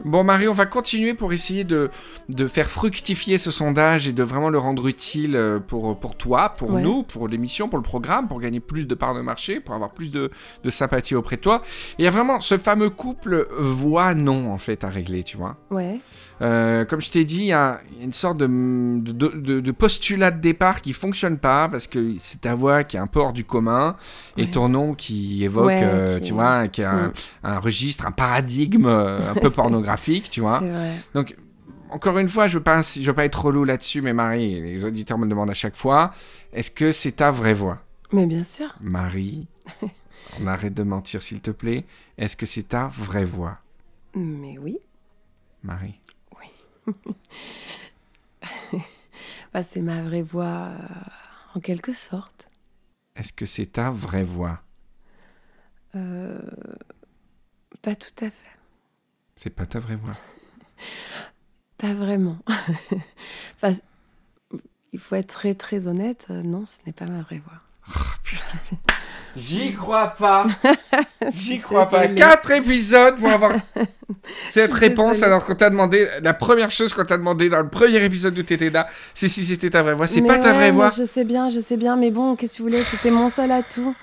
[0.06, 1.90] Bon, Marie, on va continuer pour essayer de,
[2.30, 6.50] de faire fructifier ce sondage et de vraiment le rendre utile euh, pour, pour toi,
[6.56, 6.84] pour Ouais.
[6.84, 9.90] nous, pour l'émission, pour le programme, pour gagner plus de parts de marché, pour avoir
[9.92, 10.30] plus de,
[10.64, 11.64] de sympathie auprès de toi.
[11.98, 15.58] Et il y a vraiment ce fameux couple voix-non, en fait, à régler, tu vois.
[15.72, 16.00] Ouais.
[16.42, 20.32] Euh, comme je t'ai dit, il y a une sorte de, de, de- de postulat
[20.32, 23.32] de départ qui fonctionne pas parce que c'est ta voix qui est un peu hors
[23.34, 23.96] du commun
[24.38, 27.14] et ton nom qui évoque, Ouais, euh, qui- tu vois, qui a un, Mm.
[27.44, 30.60] un registre, un paradigme euh, un peu pornographique, tu vois.
[30.60, 30.94] Vrai.
[31.14, 31.36] Donc,
[31.92, 34.84] encore une fois, je veux pas, je veux pas être relou là-dessus, mais Marie, les
[34.86, 36.12] auditeurs me demandent à chaque fois,
[36.54, 37.80] est-ce que c'est ta vraie voix?
[38.14, 38.74] Mais bien sûr.
[38.82, 39.48] Marie,
[40.42, 41.86] on arrête de mentir s'il te plaît.
[42.18, 43.58] Est-ce que c'est ta vraie voix,
[44.16, 44.80] Mais oui.
[45.64, 46.00] Marie
[49.54, 50.78] Bah, c'est ma vraie voix euh,
[51.56, 52.50] en quelque sorte.
[53.18, 54.62] Est-ce que c'est ta vraie voix?
[55.96, 56.40] Euh,
[57.82, 58.52] Pas tout à fait.
[59.36, 60.16] C'est pas ta vraie voix?
[61.78, 62.38] Pas vraiment.
[63.62, 63.74] Enfin,
[64.94, 66.28] il faut être très très honnête.
[66.30, 67.62] euh, Non, ce n'est pas ma vraie voix.
[69.36, 70.46] J'y crois pas.
[71.30, 72.08] J'y crois pas.
[72.10, 73.54] Quatre épisodes pour avoir
[74.50, 75.32] cette réponse désolée.
[75.32, 78.42] alors qu'on t'a demandé la première chose qu'on t'a demandé dans le premier épisode de
[78.42, 80.08] Tétéda, c'est si c'était ta vraie voix.
[80.08, 80.90] C'est pas ta vraie voix.
[80.90, 83.52] Je sais bien, je sais bien, mais bon, qu'est-ce que vous voulez C'était mon seul
[83.52, 83.96] atout.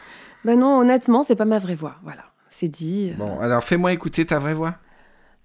[0.44, 1.96] Ben non, honnêtement, c'est pas ma vraie voix.
[2.02, 3.10] Voilà, c'est dit.
[3.12, 4.76] euh, Bon, alors fais-moi écouter ta vraie voix.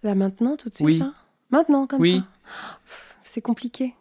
[0.03, 0.85] Là maintenant, tout de suite.
[0.85, 0.99] Oui.
[0.99, 1.11] là?
[1.51, 2.23] Maintenant, comme Oui.
[2.47, 2.77] ça?
[3.23, 3.95] C'est compliqué.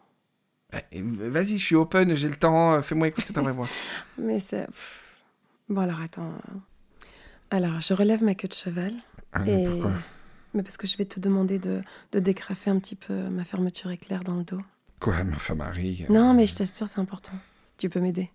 [0.91, 2.73] Eh, Vas-y, je suis open, j'ai le temps.
[2.73, 3.67] euh, Fais-moi écouter ta vraie voix.
[4.17, 4.67] Mais c'est.
[5.69, 6.33] Bon alors attends.
[7.51, 8.93] Alors, je relève ma queue de cheval.
[9.31, 9.67] Ah, Et...
[9.67, 9.91] pourquoi?
[10.55, 13.89] Mais parce que je vais te demander de, de décraffer un petit peu ma fermeture
[13.91, 14.61] éclair dans le dos.
[14.99, 17.33] Quoi, ma femme Marie euh, Non, mais je t'assure, c'est important.
[17.63, 18.29] Si tu peux m'aider.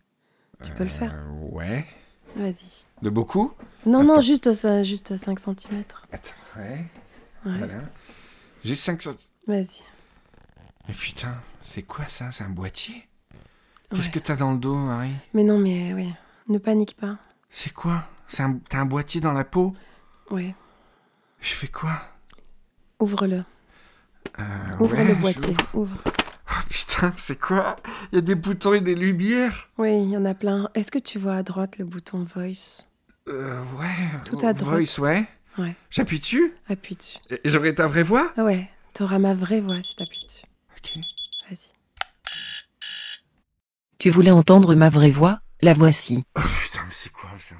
[0.63, 1.15] Tu peux le faire.
[1.15, 1.87] euh, Ouais.
[2.37, 2.87] Vas-y.
[3.03, 3.53] De beaucoup?
[3.87, 5.83] Non, non, juste, ça, juste 5 cm.
[6.13, 6.85] Attends, ouais.
[7.47, 7.59] Ouais.
[7.59, 7.81] Voilà.
[8.65, 9.03] J'ai 5
[9.47, 9.83] Vas-y.
[10.89, 12.33] Mais putain, c'est quoi ça?
[12.33, 13.07] C'est un boîtier?
[13.91, 14.13] Qu'est-ce Ouais.
[14.15, 15.15] que t'as dans le dos, Marie?
[15.35, 16.13] Mais non, mais oui,
[16.49, 17.19] ne panique pas.
[17.51, 18.05] C'est quoi?
[18.27, 18.59] C'est un...
[18.69, 19.75] T'as un boîtier dans la peau?
[20.31, 20.55] Ouais,
[21.41, 21.93] Je fais quoi?
[23.01, 23.45] Ouvre-le.
[24.39, 24.45] Euh,
[24.81, 25.97] Ouvre ouais, le boîtier, ouvre.
[26.51, 27.77] Oh putain, c'est quoi?
[28.13, 29.69] Il y a des boutons et des lumières?
[29.79, 30.69] Oui, il y en a plein.
[30.75, 32.87] Est-ce que tu vois à droite le bouton Voice?
[33.29, 34.21] Euh, ouais.
[34.27, 34.79] Tout à droite.
[34.81, 35.27] Voice, ouais.
[35.59, 35.75] Ouais.
[35.91, 37.19] J'appuie dessus Appuie dessus.
[37.31, 38.33] Et J'aurai ta vraie voix?
[38.37, 40.43] Ouais, t'auras ma vraie voix si t'appuies dessus.
[40.79, 40.99] Ok.
[41.51, 41.73] Vas-y.
[43.99, 45.41] Tu voulais entendre ma vraie voix?
[45.61, 46.25] La voici.
[46.37, 47.57] Oh putain, mais c'est quoi ça?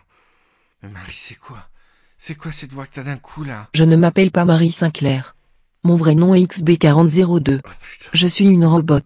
[0.83, 1.69] Mais Marie, c'est quoi?
[2.17, 3.69] C'est quoi cette voix que t'as d'un coup là?
[3.75, 5.35] Je ne m'appelle pas Marie Sinclair.
[5.83, 7.61] Mon vrai nom est XB4002.
[7.65, 8.11] Oh putain.
[8.13, 9.01] Je suis une robot,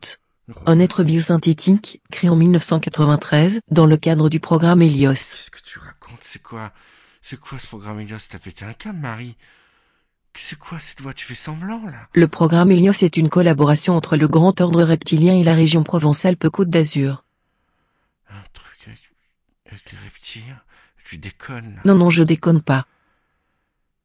[0.66, 5.12] un être biosynthétique créé en 1993 dans le cadre du programme Helios.
[5.12, 6.20] Qu'est-ce que tu racontes?
[6.22, 6.72] C'est quoi?
[7.22, 9.36] C'est quoi ce programme Elios T'as pété un câble, Marie
[10.34, 11.14] C'est quoi cette voix?
[11.14, 15.34] Tu fais semblant là Le programme Helios est une collaboration entre le Grand Ordre Reptilien
[15.34, 17.24] et la région Provence-Alpes-Côte d'Azur.
[18.30, 19.00] Un truc avec,
[19.70, 20.56] avec les reptiles
[21.04, 22.86] Tu déconnes là Non, non, je déconne pas.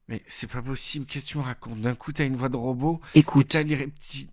[0.08, 1.80] Mais c'est pas possible, qu'est-ce que tu me racontes?
[1.80, 4.28] D'un coup t'as une voix de robot et Écoute, t'as les reptiles.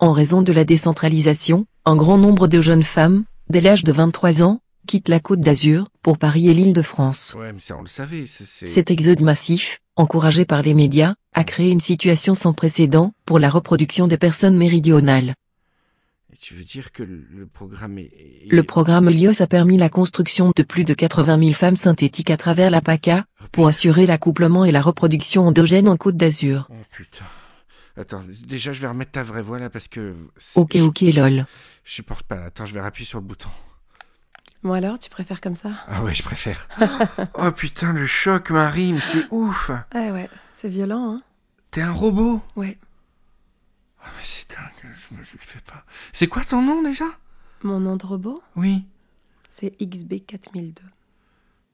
[0.00, 4.42] en raison de la décentralisation, un grand nombre de jeunes femmes, dès l'âge de 23
[4.44, 7.36] ans, quittent la Côte d'Azur pour Paris et l'île de France.
[7.38, 8.26] Ouais, mais ça on le savait.
[8.26, 13.12] c'est- c'est- Cet exode massif, encouragé par les médias, a créé une situation sans précédent
[13.26, 15.34] pour la reproduction des personnes méridionales.
[16.32, 18.10] Et tu veux dire que le, programme est.
[18.46, 22.30] est- Le programme Helios a permis la construction de plus de 80 000 femmes synthétiques
[22.30, 26.66] à travers la PACA, Oh, pour assurer l'accouplement et la reproduction endogène en Côte d'Azur.
[26.70, 27.24] Oh putain.
[27.96, 30.14] Attends, déjà je vais remettre ta vraie voix là parce que.
[30.54, 31.46] Ok ok lol.
[31.84, 32.44] Je supporte pas.
[32.44, 33.48] Attends, je vais appuyer sur le bouton.
[34.64, 35.70] Bon alors, tu préfères comme ça?
[35.86, 36.68] Ah ouais, je préfère.
[37.34, 39.70] oh putain, le choc, Marie, mais c'est ouf.
[39.92, 41.22] Ah ouais, c'est violent, hein
[41.70, 42.42] T'es un robot?
[42.56, 42.76] Ouais.
[44.02, 45.84] Oh, mais c'est dingue, je me le fais pas.
[46.12, 47.04] C'est quoi ton nom déjà?
[47.62, 48.84] Mon nom de robot, Oui.
[49.50, 50.74] c'est XB4002.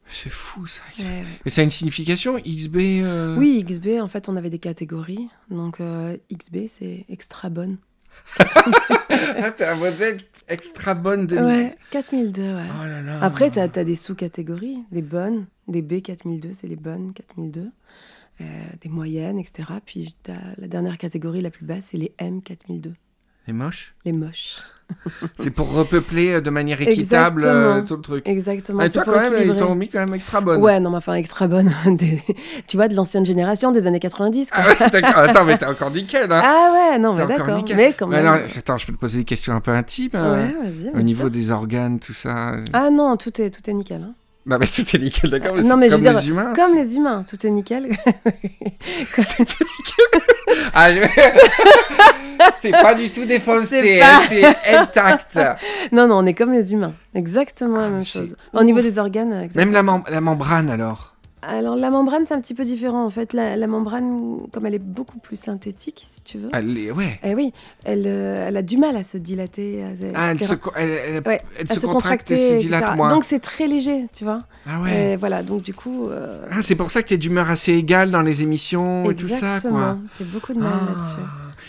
[0.07, 0.83] C'est fou ça.
[0.99, 1.25] Ouais, ouais.
[1.47, 5.31] Et ça a une signification XB euh, Oui, XB, en fait, on avait des catégories.
[5.51, 7.79] Donc, euh, XB, c'est extra bonne.
[9.37, 11.37] Ah, t'as un modèle extra bonne de.
[11.37, 12.63] Ouais, 4002, ouais.
[12.81, 13.19] Oh là là.
[13.23, 17.71] Après, t'as as des sous-catégories, des bonnes, des B4002, c'est les bonnes 4002,
[18.41, 18.45] euh,
[18.81, 19.65] des moyennes, etc.
[19.85, 20.17] Puis
[20.59, 22.93] la dernière catégorie, la plus basse, c'est les M4002,
[23.47, 23.95] Les moches?
[24.05, 24.61] Les moches.
[25.39, 28.29] C'est pour repeupler euh, de manière équitable euh, tout le truc.
[28.29, 28.83] Exactement.
[28.83, 30.61] Et toi, quand même, ils t'ont mis quand même extra bonne.
[30.63, 31.73] Ouais, non, mais enfin, extra bonne.
[31.97, 32.23] des-
[32.67, 34.51] tu vois, de l'ancienne génération, des années 90.
[34.51, 34.63] Quoi.
[34.63, 35.19] Ah ouais, d'accord.
[35.23, 36.43] Attends, mais t'es encore nickel, hein.
[36.45, 37.57] Ah ouais, non, mais d'accord.
[37.57, 37.77] nickel.
[37.77, 38.27] Mais quand Mais même.
[38.35, 40.99] alors, attends, je peux te poser des questions un peu intimes euh, ouais, vas-y.
[40.99, 41.31] Au niveau sûr.
[41.31, 42.51] des organes, tout ça.
[42.55, 42.65] euh.
[42.75, 44.03] Ah non, tout est, tout est nickel.
[44.03, 44.15] hein.
[44.47, 45.55] Bah, mais tout est nickel, d'accord.
[45.57, 46.53] Mais Non, mais je comme veux dire, les humains.
[46.55, 47.89] Comme les humains, tout est nickel.
[50.73, 51.01] Ah, je-
[52.61, 55.39] c'est pas du tout défoncé, C'est hein, pas- c'est intact.
[55.93, 56.95] non, non, on est comme les humains.
[57.15, 58.37] Exactement Ah, la mais même chose.
[58.53, 59.73] Au niveau des organes, Même exactement.
[59.73, 61.14] la, mem- la membrane, alors.
[61.49, 63.05] Alors, la membrane, c'est un petit peu différent.
[63.05, 66.49] En fait, la, la membrane, comme elle est beaucoup plus synthétique, si tu veux.
[66.53, 67.19] Elle est- ouais.
[67.23, 67.53] Eh oui,
[67.85, 69.83] elle, euh, elle a du mal à se dilater.
[69.85, 72.59] à- Ah, elle se, elle, elle- Ouais, elle à se contracte et se etc.
[72.59, 73.11] dilate moins.
[73.11, 74.43] Donc, c'est très léger, tu vois.
[74.69, 75.13] ah ouais.
[75.13, 76.09] Et voilà, donc du coup.
[76.09, 79.29] euh, Ah, c'est pour ça que t'es d'humeur assez égale dans les émissions et tout
[79.29, 79.99] ça, quoi.
[80.19, 80.93] J'ai beaucoup de mal Ah.
[80.93, 81.29] là-dessus.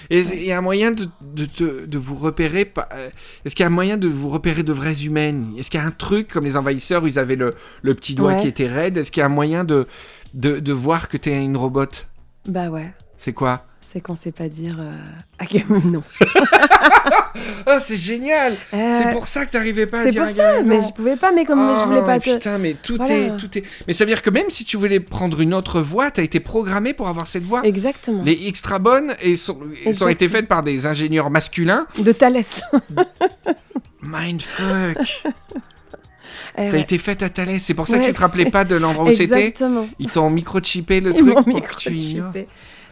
[0.09, 2.71] Et il y a un moyen de, de, de vous repérer.
[2.93, 3.09] euh,
[3.45, 5.83] Est-ce qu'il y a un moyen de vous repérer de vraies humaines Est-ce qu'il y
[5.83, 8.41] a un truc comme les envahisseurs où ils avaient le, le petit doigt Ouais.
[8.41, 9.87] qui était raide Est-ce qu'il y a un moyen de,
[10.33, 11.85] de, de voir que t'es une robot?
[12.47, 13.65] Bah ouais, C'est quoi?
[13.87, 14.95] C'est qu'on sait pas dire euh,
[15.39, 16.03] Agamemnon.
[17.67, 20.63] Ah, c'est génial Euh, C'est pour ça que t'arrivais pas à c'est dire pour ça,
[20.63, 22.33] mais je pouvais pas, mais comme oh, je voulais pas te.
[22.33, 23.13] Putain, mais tout Voilà.
[23.13, 23.63] est, tout est.
[23.87, 26.39] Mais ça veut dire que même si tu voulais prendre une autre voix, t'as été
[26.39, 27.61] programmé pour avoir cette voix.
[27.65, 28.23] Exactement.
[28.23, 31.87] Les extra bonnes et sont, elles ont été faites par des ingénieurs masculins.
[31.99, 32.61] De Thalès.
[34.01, 34.97] Mindfuck.
[36.57, 36.81] Eh T'as ouais.
[36.81, 37.61] été faite à Thalès.
[37.61, 39.47] C'est pour ça que tu te rappelais pas de l'endroit où c'était.
[39.47, 39.87] Exactement.
[39.99, 42.21] Ils t'ont microchippé le Ils truc pour que tu.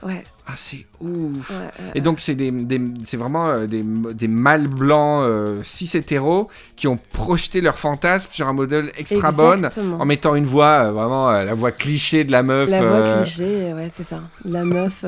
[0.04, 1.50] Ouais, Ah, c'est ouf.
[1.52, 1.92] ouais, ouais.
[1.96, 6.50] Et donc, c'est des, des- c'est vraiment euh, des, des mâles blancs euh, cis hétéros
[6.76, 9.70] qui ont projeté leur fantasme sur un modèle extra bonne
[10.00, 12.70] en mettant une voix, euh, vraiment euh, la voix cliché de la meuf.
[12.70, 14.22] La voix cliché, ouais, c'est ça.
[14.44, 15.06] La meuf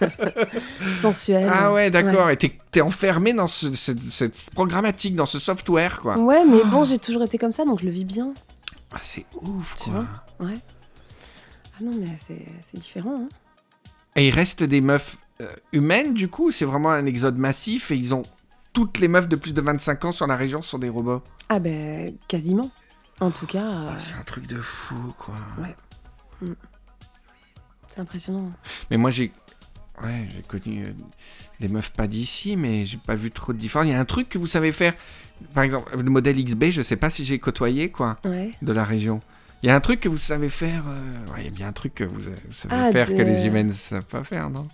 [1.00, 1.50] sensuelle.
[1.52, 2.30] Ah ouais, d'accord.
[2.30, 6.18] Et t'es, t'es enfermé dans ce, ce- cette programmatique, dans ce software, quoi.
[6.18, 8.32] Ouais, mais bon, j'ai toujours été comme ça, donc je le vis bien.
[8.92, 10.06] Ah, c'est ouf, Tu quoi.
[10.38, 10.56] vois Ouais.
[11.76, 13.22] Ah non, mais c'est c'est différent.
[13.24, 13.28] Hein.
[14.16, 17.96] Et il reste des meufs euh, humaines, du coup C'est vraiment un exode massif et
[17.96, 18.22] ils ont...
[18.72, 21.22] Toutes les meufs de plus de 25 ans sur la région sont des robots?
[21.48, 22.70] Ah ben, quasiment.
[23.20, 25.34] En tout cas, euh, Ah, c'est un truc de fou, quoi.
[27.88, 28.50] c'est impressionnant.
[28.90, 29.32] Mais moi, j'ai
[30.02, 30.92] Ouais, j'ai connu euh,
[31.60, 33.86] des meufs pas d'ici, mais j'ai pas vu trop de différence.
[33.86, 34.94] Il y a un truc que vous savez faire.
[35.52, 38.52] Par exemple, le modèle XB, je sais pas si j'ai côtoyé, quoi, Ouais.
[38.62, 39.20] de la région.
[39.62, 40.84] Il y a un truc que vous savez faire.
[40.88, 43.12] euh, Ouais, il y a bien un truc que vous, vous savez Ah, faire que
[43.22, 44.68] les humaines ne savent pas faire, non?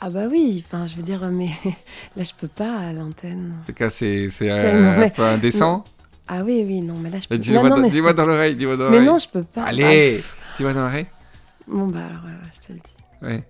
[0.00, 1.50] Ah bah oui, enfin, je veux dire, mais
[2.16, 3.54] là, je peux pas à l'antenne.
[3.62, 5.84] En tout cas, c'est euh, un mais- peu indécent.
[6.26, 7.42] Ah oui, oui, non, mais là, je peux pas.
[7.42, 7.90] Dis-moi dans, mais...
[7.90, 9.06] dis-moi dans l'oreille, dis-moi dans mais l'oreille.
[9.08, 9.64] non, je peux pas.
[9.64, 10.22] Allez
[10.56, 11.06] Dis-moi dans l'oreille.
[11.10, 12.94] Ah, bon, bah alors, ouais, je te le dis.
[13.22, 13.44] Ouais.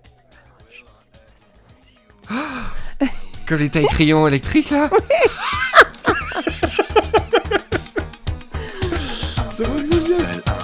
[3.47, 4.97] Comme les tailles crayons électriques là va,
[9.65, 10.17] c'est bien.
[10.17, 10.62] Sel,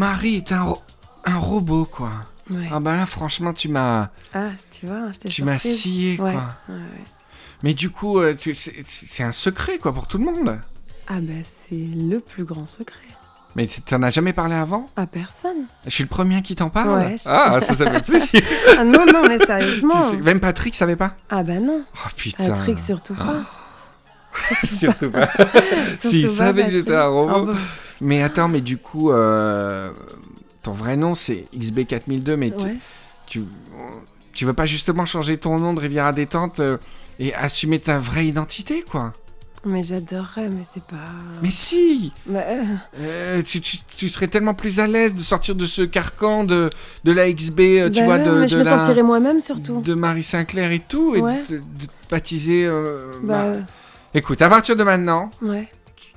[0.00, 0.82] Marie est un, ro-
[1.26, 2.10] un robot quoi.
[2.50, 2.68] Ouais.
[2.72, 6.26] Ah bah là franchement tu m'as Ah, tu vois, je t'ai tu m'as scié quoi.
[6.26, 6.34] Ouais,
[6.70, 7.04] ouais, ouais.
[7.62, 10.58] Mais du coup euh, tu- c'est un secret quoi pour tout le monde.
[11.06, 12.96] Ah bah c'est le plus grand secret.
[13.56, 14.88] Mais tu- t'en as jamais parlé avant?
[14.96, 15.66] À personne.
[15.84, 16.94] Je suis le premier qui t'en parle?
[16.98, 18.42] Ouais, je- Ah ça ça fait plaisir.
[18.78, 20.02] Ah non, non, mais Tu sérieusement.
[20.10, 21.16] sais, Même Patrick savait pas?
[21.28, 22.48] Ah bah non, Oh putain.
[22.48, 23.42] Patrick surtout pas.
[24.64, 25.28] Surtout pas.
[25.96, 27.46] S'il Surtout pas, savait que j'étais un robot.
[27.46, 27.58] Bah,
[28.00, 29.90] Mais attends, mais du coup, euh,
[30.62, 32.76] ton vrai nom c'est XB4002, mais tu- ouais.
[33.26, 33.42] tu,
[34.32, 36.78] tu veux pas justement changer ton nom de Riviera Détente euh,
[37.18, 39.12] et assumer ta vraie identité, quoi?
[39.66, 41.04] Mais j'adorerais, mais c'est pas.
[41.42, 42.62] Mais si Bah, euh,
[42.98, 46.70] Euh, tu, tu- tu serais tellement plus à l'aise de sortir de ce carcan de,
[47.04, 47.56] de la XB,
[47.92, 49.82] tu bah vois, ouais, de, mais de je me la- sentirais moi-même surtout.
[49.82, 52.64] de Marie Sinclair et tout, et de, de te baptiser.
[52.64, 53.44] euh, Bah,
[54.14, 55.68] Écoute, à partir de maintenant, ouais.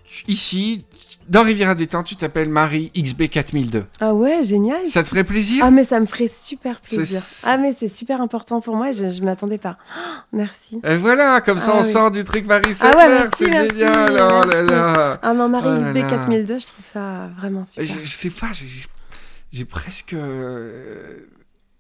[0.08, 0.86] tu- ici,
[1.30, 3.84] dans Riviera Détente, tu t'appelles Marie XB4002.
[4.02, 4.86] Ah ouais, génial.
[4.86, 5.64] Ça te ferait plaisir?
[5.66, 7.22] Ah mais ça me ferait super plaisir.
[7.46, 9.78] Ah mais c'est super important pour moi, je, je m'attendais pas.
[9.96, 10.82] Ah, merci.
[10.86, 11.90] Et voilà, comme ça Ah on oui.
[11.92, 14.12] sort du truc Marie Ah ouais, merci, c'est merci, génial.
[14.12, 14.72] Oh là merci.
[14.72, 15.20] là.
[15.22, 16.10] Ah non, Marie Oh là XB là.
[16.10, 17.86] 4002, je trouve ça vraiment super.
[17.86, 18.48] Je, je sais pas,
[19.54, 20.14] j'ai presque.
[20.14, 21.28] euh,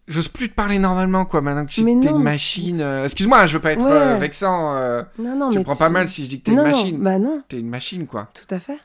[0.08, 2.82] J'ose plus te parler normalement, quoi, maintenant que Mais t'es une machine.
[2.82, 3.92] euh, Excuse-moi, je veux pas être Ouais.
[3.92, 4.76] euh, vexant.
[4.76, 6.62] euh, Non, non, tu mais me prends pas mal si je dis que t'es une
[6.62, 6.98] machine.
[6.98, 8.30] Non, bah non, T'es une machine, quoi.
[8.34, 8.78] tout à fait.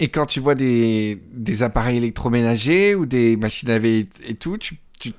[0.00, 4.34] Et quand tu vois des, des appareils électroménagers ou des machines à laver et, et
[4.34, 5.12] tout, tu, tu,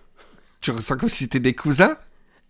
[0.60, 1.96] tu ressens comme si c'était des cousins?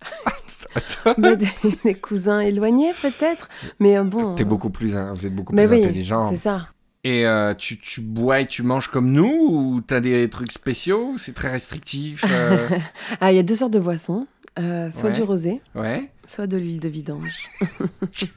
[1.17, 1.47] Mais des,
[1.84, 4.36] des cousins éloignés peut-être, mais euh, bon.
[4.36, 6.29] T'es beaucoup plus, hein, vous êtes beaucoup Mais plus oui, intelligent.
[6.32, 6.67] c'est ça.
[7.04, 11.16] Et euh, tu, tu bois et tu manges comme nous ou t'as des trucs spéciaux
[11.18, 12.68] C'est très restrictif euh,
[13.20, 14.28] Ah, il y a deux sortes de boissons,
[14.60, 15.16] euh, soit Ouais.
[15.16, 16.12] du rosé, Ouais.
[16.28, 17.49] soit de l'huile de vidange.
[18.12, 18.28] tu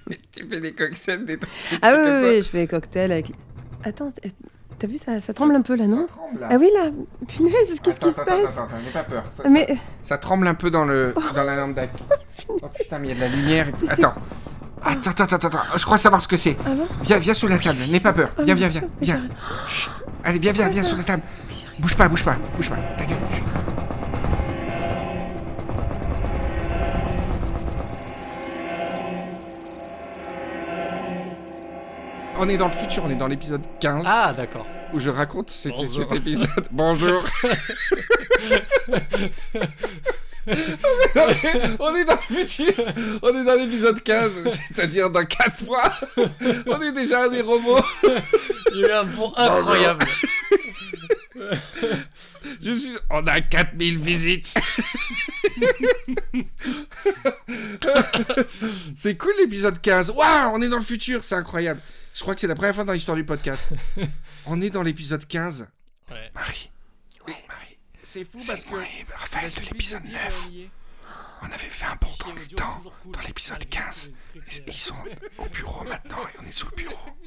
[0.48, 1.52] fais des cocktails, des trucs.
[1.82, 3.32] ah oui, oui, je fais des cocktails avec.
[3.84, 4.30] Attends, t-
[4.78, 6.06] t'as vu ça, ça tremble un peu là, non?
[6.08, 6.48] Ça tremble, là.
[6.52, 6.90] Ah oui là,
[7.28, 8.48] punaise, qu'est-ce qui se passe?
[8.48, 9.24] Attends, attends, n'aie pas peur.
[9.36, 12.00] Ça, Mais ça, tremble un peu dans, le, dans la lampe d'accueil.
[12.48, 13.68] Oh putain, mais il y a de la lumière.
[13.68, 14.14] et- Attends.
[14.84, 15.78] Attends, attends, attends, attends.
[15.78, 16.56] Je crois savoir ce que c'est.
[16.66, 17.78] ah bon Viens, viens sous la table.
[17.88, 18.30] N'aie pas peur.
[18.38, 18.82] Ah, Viens, viens, viens.
[19.00, 19.20] viens.
[19.68, 19.90] Chut.
[20.24, 21.22] Allez, viens, viens, viens sous la table.
[21.78, 22.76] Bouge pas, bouge pas, bouge pas.
[22.98, 23.18] Ta gueule.
[23.32, 23.44] Chut.
[32.36, 34.66] On est dans le futur, on est dans l'épisode 15 Ah, d'accord.
[34.92, 36.08] où je raconte cet, Bonjour.
[36.08, 36.68] cet épisode.
[36.72, 37.22] Bonjour.
[41.80, 42.72] on est dans le futur,
[43.22, 45.92] on est dans l'épisode 15, c'est-à-dire dans 4 mois.
[46.66, 47.82] On est déjà des robots.
[48.72, 50.04] Il y a eu un bond incroyable.
[52.62, 52.96] Je suis...
[53.10, 54.52] On a 4000 visites.
[58.94, 60.10] c'est cool l'épisode 15.
[60.10, 61.80] Waouh, on est dans le futur, c'est incroyable.
[62.14, 63.68] Je crois que c'est la première fois dans l'histoire du podcast.
[64.46, 65.66] On est dans l'épisode 15.
[66.10, 66.30] Ouais.
[66.34, 66.70] Marie.
[68.14, 68.76] C'est fou parce que.
[69.16, 70.48] Raphaël de l'épisode 9.
[71.46, 74.10] On avait fait un bond dans le temps, dans l'épisode 15.
[74.34, 74.94] Et Ils sont
[75.38, 77.10] au bureau maintenant et on est sous le bureau.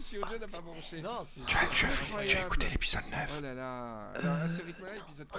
[1.48, 4.14] Tu as, tu as, vu- tu as écouté l'épisode 9 Oh là là.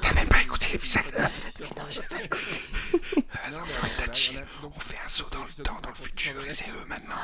[0.01, 2.61] T'as même pas écouté l'épisode 9 Mais non, j'ai pas écouté.
[4.14, 4.45] Chill.
[4.62, 7.14] On fait un saut dans le temps, dans le futur, et c'est eux maintenant.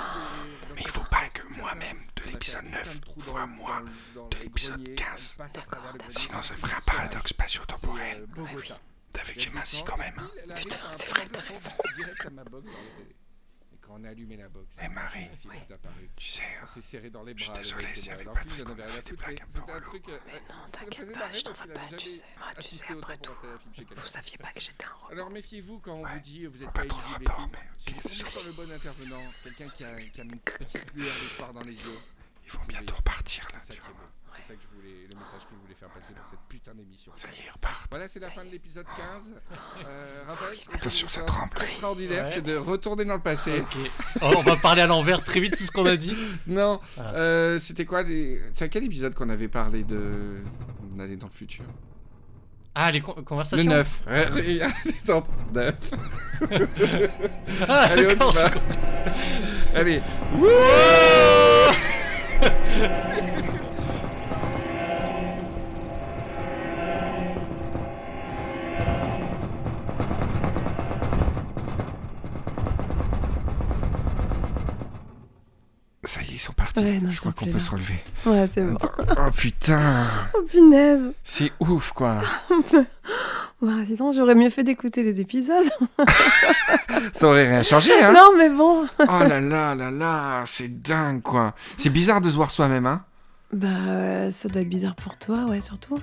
[0.75, 3.81] Mais il faut pas que moi-même, de l'épisode 9, voit moi
[4.31, 5.37] de l'épisode 15.
[6.11, 8.27] Sinon, ça ferait un paradoxe spatio-temporel.
[9.15, 11.71] T'as vu que j'ai minci quand même hein Putain, c'est vrai, t'as raison.
[13.81, 15.25] Quand on a allumé la box, Eh, et Marie,
[15.69, 16.11] est apparue.
[16.17, 17.59] Tu sais, on s'est serré dans les je suis bras.
[17.61, 18.15] désolé et s'il y moi.
[18.15, 21.41] avait il en on avait des blagues un peu euh, Mais non, t'inquiète pas, je
[21.43, 22.25] t'en veux pas, tu sais.
[22.39, 23.33] Moi, tu sais, après tout.
[23.95, 25.13] Vous saviez pas que j'étais un robot.
[25.13, 27.51] Alors méfiez-vous quand on vous dit vous Faut n'êtes pas pas éligible et tout.
[27.77, 31.53] Si vous tombez que sur le bon intervenant, quelqu'un qui a une petite lueur d'espoir
[31.53, 31.99] dans les yeux,
[32.47, 33.59] Ils vont bientôt repartir là.
[33.61, 33.93] c'est ça tu qui est vois.
[34.01, 34.09] beau.
[34.31, 36.75] C'est ça que je voulais, le message que je voulais faire passer dans cette putain
[36.75, 37.13] d'émission.
[37.17, 37.87] Ça y est, repartent.
[37.89, 39.35] Voilà, c'est la fin de l'épisode 15.
[39.87, 41.53] Euh, Raphaël, Attention, ça tremble.
[41.63, 42.31] Extraordinaire, Ouais.
[42.31, 43.61] c'est de retourner dans le passé.
[43.61, 43.77] Ok.
[44.23, 46.17] On va parler à l'envers très vite, c'est ce qu'on a dit.
[46.47, 47.15] Non, Ah.
[47.15, 48.41] euh, c'était quoi les...
[48.55, 50.43] C'est à quel épisode qu'on avait parlé de
[50.97, 51.65] d'aller dans le futur?
[52.75, 54.03] Ah, les con- Le conversations 9.
[54.07, 55.75] Ouais, ouais, Attends, 9.
[57.69, 58.31] Ah, Allez, on
[59.77, 60.03] Allez.
[76.05, 76.85] Ça y est, ils sont partis.
[76.85, 77.59] Ouais, non, je crois qu'on peut là.
[77.61, 77.99] se relever.
[78.27, 78.77] Ouais, c'est bon.
[79.17, 80.05] Oh putain,
[80.35, 81.15] Oh punaise.
[81.23, 82.21] c'est ouf quoi.
[83.65, 85.67] Bah, sinon, j'aurais mieux fait d'écouter les épisodes.
[87.13, 88.85] Ça aurait rien changé, hein Non, mais bon.
[88.99, 91.55] Oh là là là là, c'est dingue quoi.
[91.79, 93.03] C'est bizarre de se voir soi-même, hein
[93.53, 95.97] Bah, euh, ça doit être bizarre pour toi, ouais, surtout.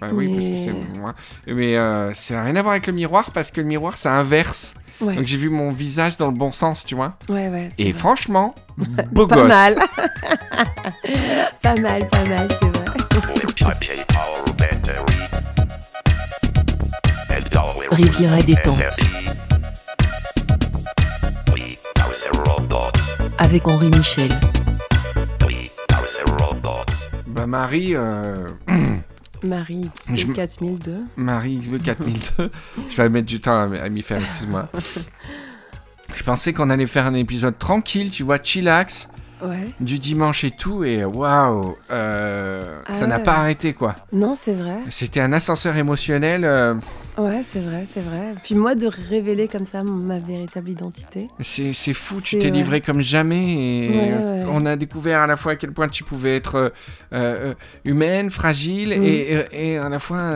[0.00, 1.14] Bah oui, parce que Mais- c'est moi.
[1.46, 4.12] Mais euh, ça n'a rien à voir avec le miroir parce que le miroir ça
[4.12, 4.74] inverse.
[5.00, 7.16] Ouais, Donc j'ai vu mon visage dans le bon sens, tu vois.
[7.28, 7.68] ouais, ouais.
[7.78, 7.98] Et vrai.
[7.98, 8.54] franchement,
[9.12, 9.48] beau Pas gosse.
[9.48, 9.74] mal.
[11.62, 12.84] pas mal, pas mal, c'est vrai.
[17.90, 18.78] Riviera détente.
[23.38, 24.30] Avec Henri Michel.
[27.26, 28.48] Bah Marie, euh,
[29.42, 31.04] Marie me- 4002.
[31.16, 32.50] Marie XB 4002.
[32.90, 34.68] je vais mettre du temps à, à m'y faire, excuse-moi.
[36.14, 39.08] Je pensais qu'on allait faire un épisode tranquille, tu vois, chillax,
[39.42, 39.66] Ouais.
[39.80, 43.94] du dimanche et tout, et waouh, euh, Ah ça n'a pas arrêté quoi.
[44.12, 44.76] Non, c'est vrai.
[44.90, 46.44] C'était un ascenseur émotionnel.
[46.44, 46.74] euh,
[47.18, 48.34] Ouais, c'est vrai, c'est vrai.
[48.42, 51.28] Puis moi, de révéler comme ça ma véritable identité.
[51.40, 54.12] c'est fou, tu t'es livré comme jamais et
[54.48, 56.72] on a découvert à la fois à quel point tu pouvais être
[57.12, 59.04] euh, humaine, fragile Mm.
[59.04, 60.32] et, et- à la fois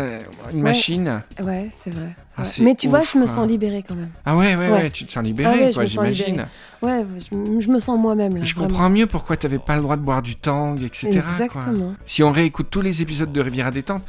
[0.52, 1.22] une machine.
[1.42, 2.14] Ouais, c'est vrai.
[2.38, 4.10] Ah, Mais tu vois, je me sens libérée quand même.
[4.26, 4.90] Ah ouais, ouais, ouais, Ouais.
[4.90, 6.26] tu te sens Ah ouais, je quoi, me sens j'imagine.
[6.26, 6.48] libérée.
[6.82, 8.44] Ouais, je, je me sens moi-même là.
[8.44, 8.68] Je vraiment.
[8.68, 11.08] comprends mieux pourquoi tu n'avais pas le droit de boire du tang, etc.
[11.22, 11.32] quoi.
[11.46, 11.94] Exactement.
[12.04, 14.02] Si on réécoute tous les épisodes de Riviera Détente,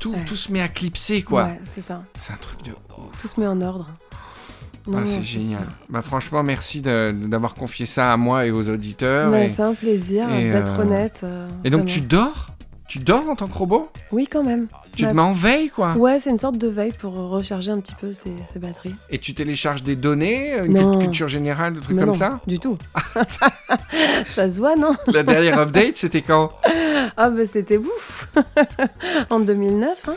[0.00, 0.24] tout, Ouais.
[0.26, 1.44] tout se met à clipser, quoi.
[1.44, 2.02] Ouais, c'est ça.
[2.18, 3.18] C'est un truc de ouf.
[3.20, 3.86] Tout se met en ordre.
[4.86, 5.66] Non, Ah, c'est génial.
[5.88, 9.34] Bah, franchement, merci d'avoir confié ça à moi et aux auditeurs.
[9.34, 9.48] Et...
[9.48, 11.20] c'est un plaisir d'être euh, honnête.
[11.24, 11.94] euh, et donc, vraiment.
[11.94, 12.48] tu dors?
[12.86, 13.88] Tu dors en tant que robot?
[14.12, 14.66] Oui, quand même.
[14.96, 17.70] Tu Bah, te mets en veille, quoi Ouais, c'est une sorte de veille pour recharger
[17.70, 18.94] un petit peu ses, ses batteries.
[19.10, 20.98] Et tu télécharges des données, une Non.
[20.98, 22.78] culture générale, des trucs Mais comme non, ça Du tout.
[24.28, 26.50] ça se voit, non La dernière update, c'était quand?
[27.16, 28.28] Ah, bah c'était bouf
[29.30, 30.14] En 2009, hein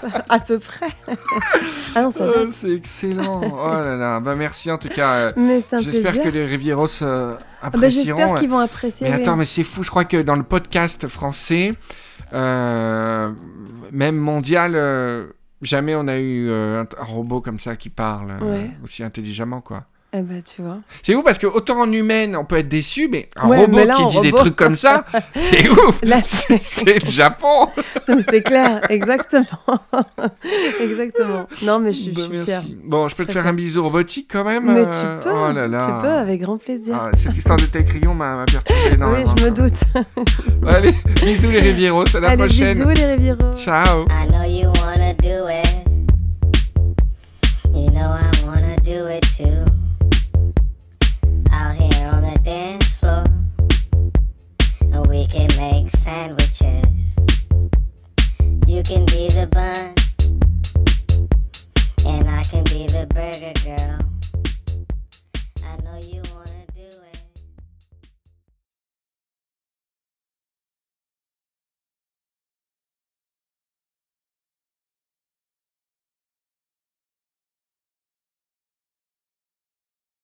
[0.00, 0.88] Ça, À peu près.
[1.94, 2.46] ah non, ça Oh.
[2.50, 3.40] C'est excellent.
[3.42, 4.20] Oh là là.
[4.20, 5.32] Bah, merci en tout cas.
[5.36, 8.18] euh, J'espère que les Rivieros euh, Ah bah, apprécieront.
[8.18, 9.08] J'espère euh, qu'ils vont apprécier.
[9.08, 9.22] Mais oui.
[9.22, 11.72] attends, mais c'est fou, je crois que dans le podcast français,
[12.32, 13.32] euh,
[13.92, 15.26] même mondial, euh,
[15.62, 18.70] jamais on a eu euh, un, un robot comme ça qui parle Ouais.
[18.84, 19.86] aussi intelligemment, quoi.
[20.12, 20.78] Eh bah, tu vois.
[21.04, 23.76] C'est ouf parce que autant en humaine, on peut être déçu, mais un Ouais, robot
[23.76, 25.04] mais là, qui dit des trucs comme ça,
[25.36, 27.68] c'est ouf Là, C'est le Japon
[28.28, 29.44] c'est clair, exactement.
[30.80, 31.46] exactement.
[31.62, 32.62] Non, mais je, Bah, suis fière.
[32.84, 35.52] Bon, je peux te faire un bisou robotique quand même Mais euh, tu peux, Oh
[35.52, 35.78] là là.
[35.78, 36.98] tu peux, avec grand plaisir.
[37.00, 39.34] Ah, cette histoire de tes crayons m'a m'a perturbé oui, énormément.
[39.38, 39.84] je me doute.
[40.66, 40.94] Allez,
[41.24, 42.78] bisous les Rivieros, à la Allez, prochaine.
[42.78, 43.52] bisous les Rivieros.
[43.56, 45.86] Ciao I know you wanna do it.
[47.72, 49.70] You know I wanna do it too.
[51.50, 53.24] out here on the dance floor.
[54.80, 57.16] And we can make sandwiches.
[58.66, 59.94] You can be the bun,
[62.06, 63.98] and I can be the burger girl.
[65.64, 66.49] I know you want.